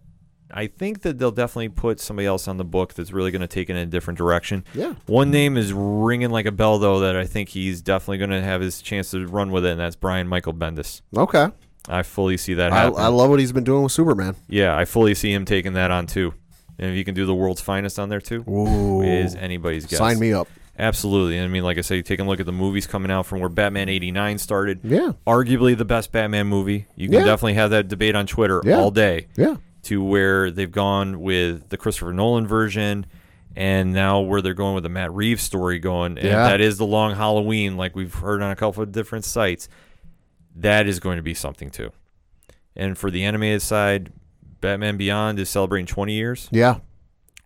[0.53, 3.46] I think that they'll definitely put somebody else on the book that's really going to
[3.46, 4.64] take it in a different direction.
[4.74, 4.94] Yeah.
[5.07, 8.42] One name is ringing like a bell though that I think he's definitely going to
[8.42, 11.00] have his chance to run with it, and that's Brian Michael Bendis.
[11.16, 11.48] Okay.
[11.88, 13.00] I fully see that I, happening.
[13.00, 14.36] I love what he's been doing with Superman.
[14.48, 16.32] Yeah, I fully see him taking that on too.
[16.78, 19.03] And if you can do the world's finest on there too, Ooh.
[19.03, 19.98] is anybody's guess.
[19.98, 20.48] Sign me up.
[20.78, 21.38] Absolutely.
[21.38, 23.48] I mean, like I say, taking a look at the movies coming out from where
[23.50, 24.80] Batman '89 started.
[24.82, 25.12] Yeah.
[25.26, 26.86] Arguably the best Batman movie.
[26.96, 27.24] You can Yeah.
[27.24, 28.76] definitely have that debate on Twitter Yeah.
[28.78, 29.26] all day.
[29.36, 29.57] Yeah.
[29.85, 33.05] To where they've gone with the Christopher Nolan version,
[33.57, 36.49] and now where they're going with the Matt Reeves story going, and Yeah.
[36.49, 39.68] that is the Long Halloween, like we've heard on a couple of different sites.
[40.55, 41.91] That is going to be something too.
[42.76, 44.12] And for the animated side,
[44.61, 46.49] Batman Beyond is celebrating 20 years.
[46.53, 46.76] Yeah.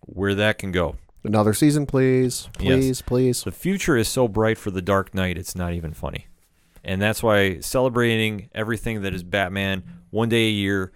[0.01, 0.95] Where that can go.
[1.23, 2.47] Another season, please.
[2.53, 3.43] Please, please.
[3.43, 6.27] The future is so bright for the Dark Knight, it's not even funny.
[6.83, 10.93] And that's why celebrating everything that is Batman one day a year,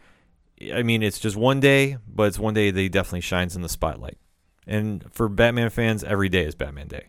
[0.73, 3.61] I mean, it's just one day, but it's one day that he definitely shines in
[3.61, 4.17] the spotlight.
[4.67, 7.07] And for Batman fans, every day is Batman Day.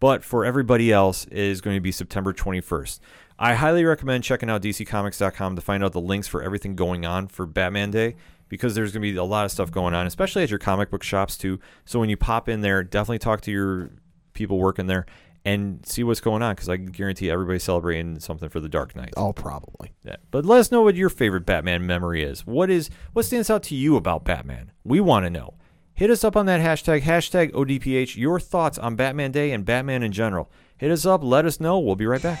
[0.00, 3.00] But for everybody else, it is going to be September 21st.
[3.38, 7.28] I highly recommend checking out DCComics.com to find out the links for everything going on
[7.28, 8.16] for Batman Day
[8.48, 10.90] because there's going to be a lot of stuff going on, especially at your comic
[10.90, 11.58] book shops too.
[11.84, 13.90] So when you pop in there, definitely talk to your
[14.32, 15.06] people working there
[15.46, 19.14] and see what's going on because I guarantee everybody's celebrating something for the Dark Knight.
[19.16, 19.92] Oh, probably.
[20.04, 20.16] Yeah.
[20.32, 22.44] But let us know what your favorite Batman memory is.
[22.44, 24.72] What is what stands out to you about Batman?
[24.82, 25.54] We want to know.
[25.94, 30.02] Hit us up on that hashtag, hashtag ODPH, your thoughts on Batman Day and Batman
[30.02, 30.50] in general.
[30.76, 31.78] Hit us up, let us know.
[31.78, 32.40] We'll be right back.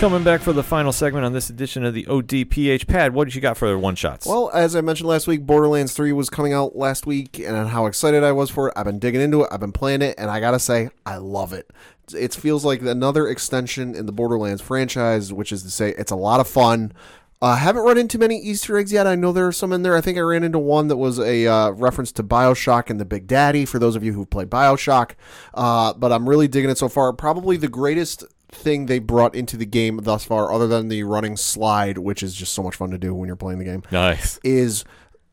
[0.00, 3.34] Coming back for the final segment on this edition of the ODPH Pad, what did
[3.34, 4.24] you got for the one shots?
[4.24, 7.84] Well, as I mentioned last week, Borderlands 3 was coming out last week, and how
[7.84, 8.74] excited I was for it.
[8.76, 11.52] I've been digging into it, I've been playing it, and I gotta say, I love
[11.52, 11.70] it.
[12.16, 16.16] It feels like another extension in the Borderlands franchise, which is to say, it's a
[16.16, 16.94] lot of fun.
[17.42, 19.06] I uh, haven't run into many Easter eggs yet.
[19.06, 19.96] I know there are some in there.
[19.96, 23.04] I think I ran into one that was a uh, reference to Bioshock and the
[23.04, 25.12] Big Daddy, for those of you who've played Bioshock.
[25.52, 27.12] Uh, but I'm really digging it so far.
[27.12, 31.36] Probably the greatest thing they brought into the game thus far, other than the running
[31.36, 34.38] slide, which is just so much fun to do when you're playing the game nice.
[34.42, 34.84] is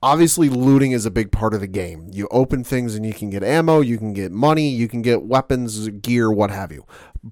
[0.01, 2.07] obviously looting is a big part of the game.
[2.11, 5.23] You open things and you can get ammo, you can get money, you can get
[5.23, 6.85] weapons, gear, what have you.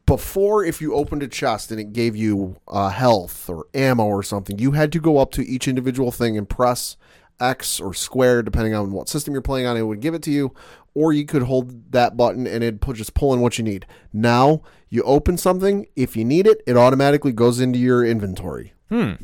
[0.05, 4.23] Before, if you opened a chest and it gave you uh, health or ammo or
[4.23, 6.97] something, you had to go up to each individual thing and press
[7.39, 9.77] X or square, depending on what system you're playing on.
[9.77, 10.53] It would give it to you,
[10.93, 13.85] or you could hold that button and it'd just pull in what you need.
[14.13, 18.75] Now, you open something, if you need it, it automatically goes into your inventory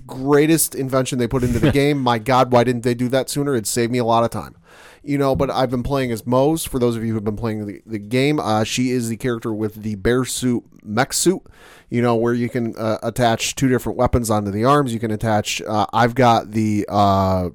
[0.08, 2.00] greatest invention they put into the game.
[2.00, 3.56] My God, why didn't they do that sooner?
[3.56, 4.56] It saved me a lot of time.
[5.04, 6.64] You know, but I've been playing as Moze.
[6.64, 9.52] For those of you who've been playing the, the game, uh, she is the character
[9.52, 11.42] with the bear suit mech suit.
[11.90, 14.94] You know, where you can uh, attach two different weapons onto the arms.
[14.94, 15.62] You can attach.
[15.62, 17.50] Uh, I've got the uh,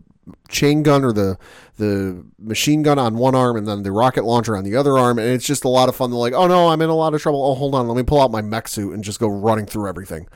[0.48, 1.38] chain gun or the
[1.78, 5.18] the machine gun on one arm and then the rocket launcher on the other arm
[5.18, 6.10] and it's just a lot of fun.
[6.10, 7.44] They're like oh no i'm in a lot of trouble.
[7.44, 7.86] Oh hold on.
[7.86, 10.26] Let me pull out my mech suit and just go running through everything.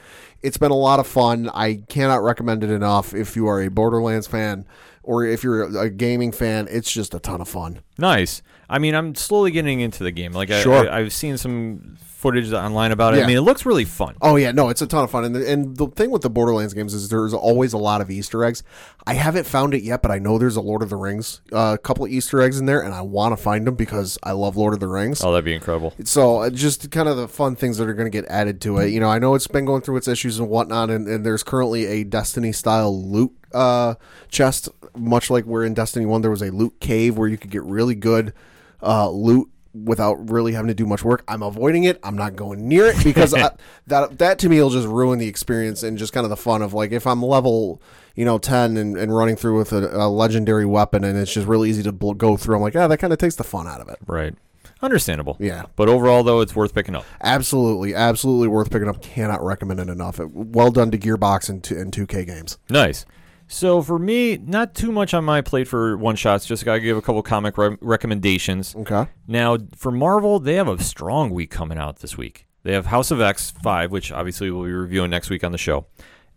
[0.42, 1.50] It's been a lot of fun.
[1.52, 3.14] I cannot recommend it enough.
[3.14, 4.66] If you are a borderlands fan
[5.02, 7.80] or if you're a gaming fan it's just a ton of fun.
[7.98, 8.42] Nice.
[8.68, 10.32] I mean, I'm slowly getting into the game.
[10.32, 10.88] Like, Sure.
[10.88, 13.18] I, I've seen some footage online about it.
[13.18, 13.24] Yeah.
[13.24, 14.14] I mean, it looks really fun.
[14.20, 16.30] Oh yeah, no, it's a ton of fun, and the, and the thing with the
[16.30, 18.62] Borderlands games is there's always a lot of Easter eggs.
[19.06, 21.56] I haven't found it yet, but I know there's a Lord of the Rings, a
[21.56, 24.32] uh, couple of Easter eggs in there, and I want to find them because I
[24.32, 25.24] love Lord of the Rings.
[25.24, 25.94] Oh, that'd be incredible.
[26.04, 28.78] So uh, just kind of the fun things that are going to get added to
[28.78, 28.88] it.
[28.88, 31.42] You know, I know it's been going through its issues and whatnot, and, and there's
[31.42, 33.94] currently a Destiny style loot uh,
[34.28, 37.50] chest, much like we're in Destiny One there was a loot cave where you could
[37.50, 38.34] get really good
[38.82, 41.22] uh, loot without really having to do much work.
[41.28, 42.00] I'm avoiding it.
[42.02, 43.50] I'm not going near it because I,
[43.86, 46.62] that that to me will just ruin the experience and just kind of the fun
[46.62, 47.80] of like if I'm level
[48.14, 51.46] you know 10 and, and running through with a, a legendary weapon and it's just
[51.46, 52.56] really easy to bl- go through.
[52.56, 53.98] I'm like, ah, that kind of takes the fun out of it.
[54.06, 54.34] Right.
[54.82, 55.36] Understandable.
[55.38, 55.66] Yeah.
[55.76, 57.04] But overall, though, it's worth picking up.
[57.22, 59.02] Absolutely, absolutely worth picking up.
[59.02, 60.18] Cannot recommend it enough.
[60.18, 62.58] Well done to Gearbox and, two, and 2K games.
[62.68, 63.04] Nice.
[63.52, 66.46] So for me, not too much on my plate for one shots.
[66.46, 68.76] Just gotta give a couple comic re- recommendations.
[68.76, 69.06] Okay.
[69.26, 72.46] Now for Marvel, they have a strong week coming out this week.
[72.62, 75.58] They have House of X five, which obviously we'll be reviewing next week on the
[75.58, 75.86] show.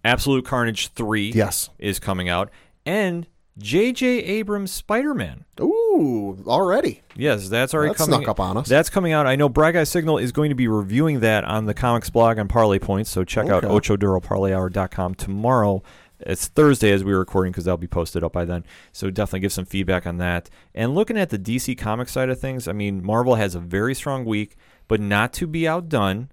[0.03, 1.70] Absolute Carnage three, Yes.
[1.78, 2.49] is coming out,
[2.86, 3.28] and
[3.59, 4.05] J.J.
[4.07, 5.45] Abrams Spider Man.
[5.61, 7.03] Ooh, already.
[7.16, 8.16] Yes, that's already That coming.
[8.22, 8.68] snuck up on us.
[8.68, 9.28] That's coming out.
[9.28, 12.39] I know Bright Guy Signal is going to be reviewing that on the comics blog
[12.39, 13.11] on Parlay Points.
[13.11, 13.72] So check out Okay.
[13.74, 15.84] ochoduroparlayhour.com tomorrow.
[16.26, 18.63] It's Thursday as we're recording because that'll be posted up by then.
[18.91, 20.49] So definitely give some feedback on that.
[20.74, 23.95] And looking at the DC comic side of things, I mean, Marvel has a very
[23.95, 24.55] strong week,
[24.88, 26.30] but not to be outdone.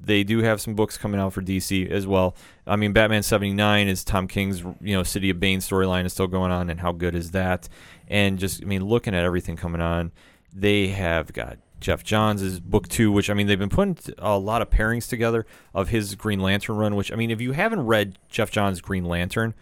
[0.00, 2.36] They do have some books coming out for DC as well.
[2.66, 6.26] I mean, Batman 79 is Tom King's, you know, City of Bane storyline is still
[6.26, 7.68] going on, and how good is that?
[8.06, 10.12] And just, I mean, looking at everything coming on,
[10.54, 14.38] they have got Geoff Johns' is book two, which I mean, they've been putting a
[14.38, 15.44] lot of pairings together
[15.74, 16.96] of his Green Lantern run.
[16.96, 19.54] Which I mean, if you haven't read Geoff Johns' Green Lantern,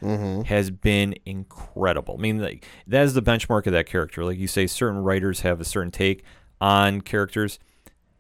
[0.47, 2.15] has been incredible.
[2.19, 4.25] I mean, like that is the benchmark of that character.
[4.25, 6.23] Like you say, certain writers have a certain take
[6.61, 7.59] on characters.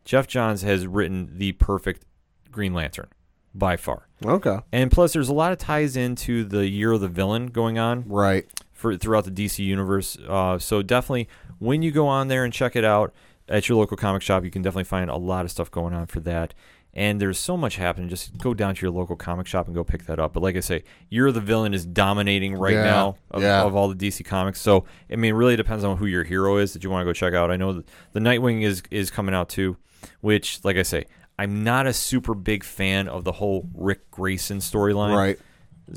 [0.05, 2.05] Geoff Johns has written the perfect
[2.51, 3.09] Green Lantern
[3.55, 4.09] by far.
[4.25, 4.59] Okay.
[4.73, 8.05] And plus, there's a lot of ties into the Year of the Villain going on
[8.09, 8.45] Right.
[8.73, 10.19] for throughout the DC universe.
[10.29, 13.15] Uh, so definitely, when you go on there and check it out
[13.49, 16.07] at your local comic shop, you can definitely find a lot of stuff going on
[16.07, 16.55] for that.
[16.97, 18.09] And there's so much happening.
[18.09, 20.33] Just go down to your local comic shop and go pick that up.
[20.33, 23.63] But like I say, You're the Villain is dominating right Yeah, now of, yeah.
[23.65, 24.61] of all the DC comics.
[24.61, 27.05] So I mean, it really depends on who your hero is that you want to
[27.05, 27.51] go check out.
[27.51, 29.77] I know that the Nightwing is is coming out too,
[30.21, 31.07] which, like I say,
[31.37, 35.39] I'm not a super big fan of the whole Ric Grayson storyline Right.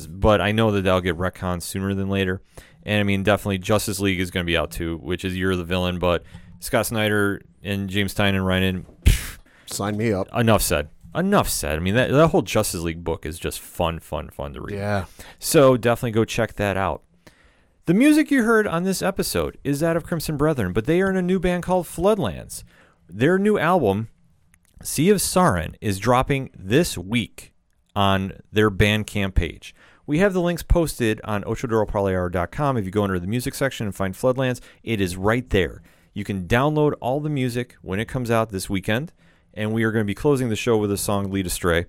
[0.10, 2.42] but I know that they'll get retcons sooner than later.
[2.82, 5.56] And I mean, definitely Justice League is going to be out too, which is You're
[5.56, 6.00] the Villain.
[6.00, 6.24] But
[6.60, 8.86] Scott Snyder and James Tynion and Ryan,
[9.68, 10.28] Sign me up.
[10.36, 10.90] enough said.
[11.16, 11.78] enough said.
[11.78, 14.78] I mean, that, that whole Justice League book is just fun, fun, fun to read.
[14.78, 15.06] Yeah.
[15.40, 17.04] So definitely go check that out.
[17.86, 21.10] The music you heard on this episode is that of Crimson Brethren, but they are
[21.10, 22.64] in a new band called Floodlands.
[23.08, 24.10] Their new album,
[24.84, 27.54] Sea of Sarin, is dropping this week
[27.96, 29.74] on their Bandcamp page.
[30.06, 32.78] We have the links posted on ochoduroparlayhour.com.
[32.78, 35.82] If you go under the music section and find Floodlands, it is right there.
[36.18, 39.14] You can download all the music when it comes out this weekend,
[39.54, 41.86] and we are going to be closing the show with a song "Lead Astray."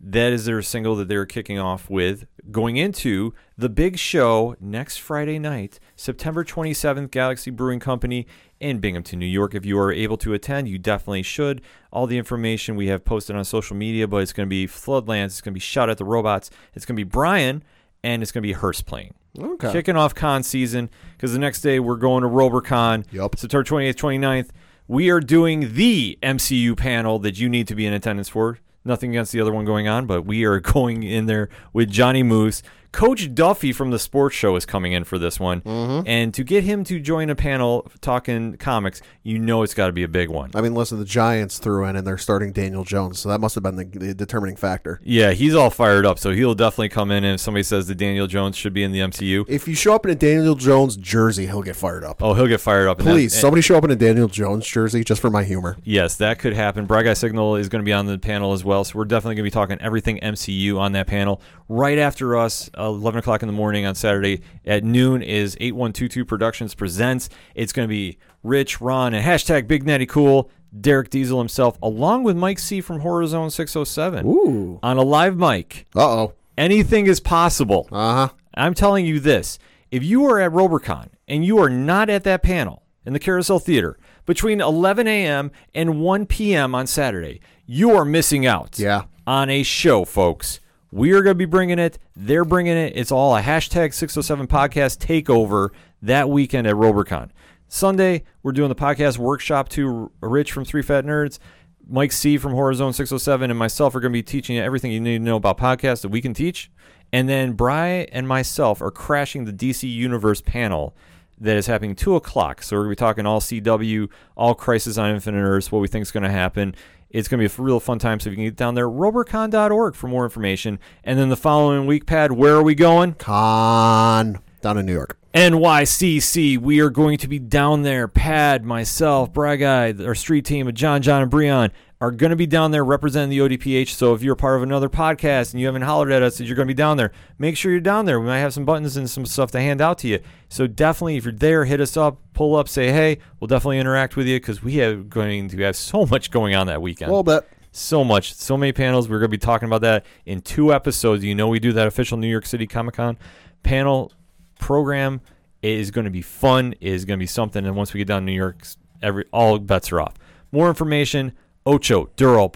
[0.00, 4.98] That is their single that they're kicking off with, going into the big show next
[4.98, 8.28] Friday night, September 27th, Galaxy Brewing Company
[8.60, 9.56] in Binghamton, New York.
[9.56, 11.60] If you are able to attend, you definitely should.
[11.90, 15.24] All the information we have posted on social media, but it's going to be Floodlands,
[15.24, 17.64] it's going to be Shout at the Robots, it's going to be Brian,
[18.04, 19.14] and it's going to be Hearst playing.
[19.40, 19.72] Okay.
[19.72, 23.04] Kicking off con season because the next day we're going to RoberCon.
[23.12, 23.38] Yep.
[23.38, 24.48] September 28th, 29th.
[24.86, 28.58] We are doing the MCU panel that you need to be in attendance for.
[28.84, 32.22] Nothing against the other one going on, but we are going in there with Johnny
[32.22, 32.62] Moose.
[32.92, 35.60] Coach Duffy from the sports show is coming in for this one.
[35.60, 36.08] Mm-hmm.
[36.08, 39.92] And to get him to join a panel talking comics, you know it's got to
[39.92, 40.50] be a big one.
[40.54, 43.54] I mean, listen, the Giants threw in and they're starting Daniel Jones, so that must
[43.56, 45.00] have been the, the determining factor.
[45.04, 47.24] Yeah, he's all fired up, so he'll definitely come in.
[47.24, 49.94] And if somebody says that Daniel Jones should be in the MCU, If you show
[49.94, 52.22] up in a Daniel Jones jersey, he'll get fired up.
[52.22, 52.98] oh, he'll get fired up.
[53.00, 55.76] And that- Please, somebody show up in a Daniel Jones jersey just for my humor.
[55.84, 56.86] Yes, that could happen.
[56.86, 59.34] Bright Guy Signal is going to be on the panel as well, so we're definitely
[59.36, 61.40] going to be talking everything MCU on that panel.
[61.68, 66.74] Right after us, 11 o'clock in the morning on Saturday at noon is 8122 Productions
[66.74, 67.28] Presents.
[67.54, 70.50] It's going to be Rich, Ron, and hashtag Big Natty Cool,
[70.80, 74.78] Derek Diesel himself, along with Mike C from Horror Zone 607 Ooh.
[74.82, 75.86] on a live mic.
[75.94, 76.32] Uh oh.
[76.56, 77.88] Anything is possible.
[77.92, 78.28] Uh huh.
[78.54, 79.58] I'm telling you this.
[79.90, 83.58] If you are at RoberCon and you are not at that panel in the Carousel
[83.58, 83.96] Theater
[84.26, 85.50] between 11 a.m.
[85.74, 86.74] and 1 p.m.
[86.74, 89.04] on Saturday, you are missing out Yeah.
[89.26, 90.60] on a show, folks.
[90.90, 91.98] We are going to be bringing it.
[92.16, 92.94] They're bringing it.
[92.96, 95.68] It's all a hashtag 607 podcast takeover
[96.00, 97.28] that weekend at RoberCon.
[97.68, 101.38] Sunday, we're doing the podcast workshop to Rich from Three Fat Nerds.
[101.86, 105.00] Mike C from Horizon 607 and myself are going to be teaching you everything you
[105.00, 106.70] need to know about podcasts that we can teach.
[107.12, 110.96] And then Bry and myself are crashing the DC Universe panel
[111.38, 112.62] that is happening 2 o'clock.
[112.62, 115.88] So we're going to be talking all CW, all Crisis on Infinite Earths, what we
[115.88, 116.74] think is going to happen.
[117.10, 118.20] It's going to be a real fun time.
[118.20, 120.78] So if you can get down there, robercon.org for more information.
[121.04, 123.14] And then the following week, Pad, where are we going?
[123.14, 125.18] Con down in New York.
[125.34, 126.58] NYCC.
[126.58, 128.08] We are going to be down there.
[128.08, 132.36] Pad, myself, Brag Guy, our street team of John, John, and Breon are going to
[132.36, 133.88] be down there representing the ODPH.
[133.88, 136.54] So if you're part of another podcast and you haven't hollered at us that you're
[136.54, 138.20] going to be down there, make sure you're down there.
[138.20, 140.20] We might have some buttons and some stuff to hand out to you.
[140.48, 143.18] So definitely, if you're there, hit us up, pull up, say hey.
[143.40, 146.68] We'll definitely interact with you because we are going to have so much going on
[146.68, 147.48] that weekend A little bit.
[147.72, 149.08] so much, so many panels.
[149.08, 151.24] We're going to be talking about that in two episodes.
[151.24, 153.18] You know, we do that official New York City Comic Con
[153.64, 154.12] panel
[154.60, 155.20] program.
[155.62, 156.74] It is going to be fun.
[156.80, 157.66] It is going to be something.
[157.66, 158.64] And once we get down to New York,
[159.02, 160.14] every all bets are off.
[160.52, 161.32] More information,
[161.68, 162.48] Ocho Duro.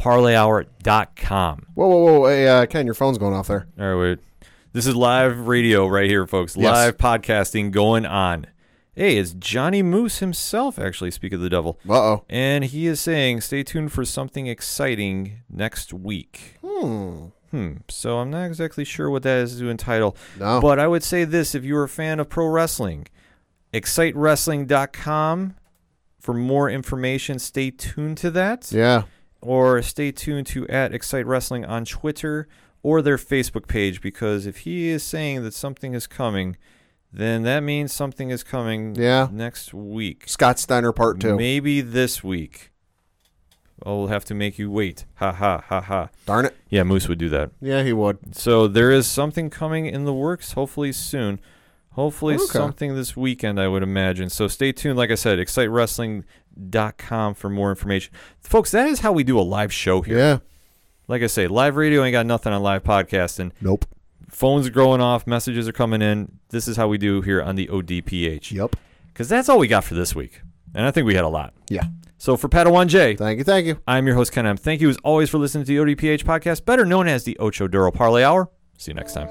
[1.74, 1.86] Whoa, whoa,
[2.20, 2.26] whoa.
[2.28, 3.66] Hey, uh, Ken, your phone's going off there.
[3.78, 4.18] All right, wait.
[4.72, 6.56] This is live radio right here, folks.
[6.56, 6.72] Yes.
[6.72, 8.46] Live podcasting going on.
[8.94, 11.78] Hey, it's Johnny Moose himself, actually, speak of the devil.
[11.86, 12.24] Uh oh.
[12.30, 16.56] And he is saying, stay tuned for something exciting next week.
[16.64, 17.26] Hmm.
[17.50, 17.72] Hmm.
[17.90, 20.16] So I'm not exactly sure what that is to entitle.
[20.38, 20.58] No.
[20.58, 23.08] But I would say this if you're a fan of pro wrestling,
[23.74, 25.56] excitewrestling.com
[26.22, 27.38] for more information.
[27.40, 28.70] Stay tuned to that.
[28.70, 29.02] Yeah.
[29.40, 32.46] Or stay tuned to at Excite Wrestling on Twitter
[32.84, 36.56] or their Facebook page because if he is saying that something is coming,
[37.12, 39.26] then that means something is coming Yeah.
[39.32, 40.28] next week.
[40.28, 41.36] Scott Steiner part two.
[41.36, 42.70] Maybe this week.
[43.84, 45.06] Oh, I'll have to make you wait.
[45.16, 46.08] Ha ha ha ha.
[46.24, 46.56] Darn it.
[46.70, 47.50] Yeah, Moose would do that.
[47.60, 48.36] Yeah, he would.
[48.36, 51.40] So there is something coming in the works, hopefully soon.
[51.92, 52.44] Hopefully Okay.
[52.46, 54.30] something this weekend, I would imagine.
[54.30, 54.96] So stay tuned.
[54.96, 58.12] Like I said, excitewrestling.com for more information.
[58.40, 60.18] Folks, that is how we do a live show here.
[60.18, 60.38] Yeah.
[61.08, 63.52] Like I say, live radio ain't got nothing on live podcasting.
[63.60, 63.84] Nope.
[64.30, 66.38] Phones are going off, messages are coming in.
[66.48, 68.50] This is how we do here on the ODPH.
[68.52, 68.76] Yep.
[69.08, 70.40] Because that's all we got for this week.
[70.74, 71.52] And I think we had a lot.
[71.68, 71.82] Yeah.
[72.16, 73.44] So for Padawan J, Thank you.
[73.44, 73.78] Thank you.
[73.86, 74.56] I'm your host, Ken M.
[74.56, 77.68] Thank you as always for listening to the ODPH podcast, better known as the Ocho
[77.68, 78.48] Duro Parlay Hour.
[78.78, 79.28] See you next time.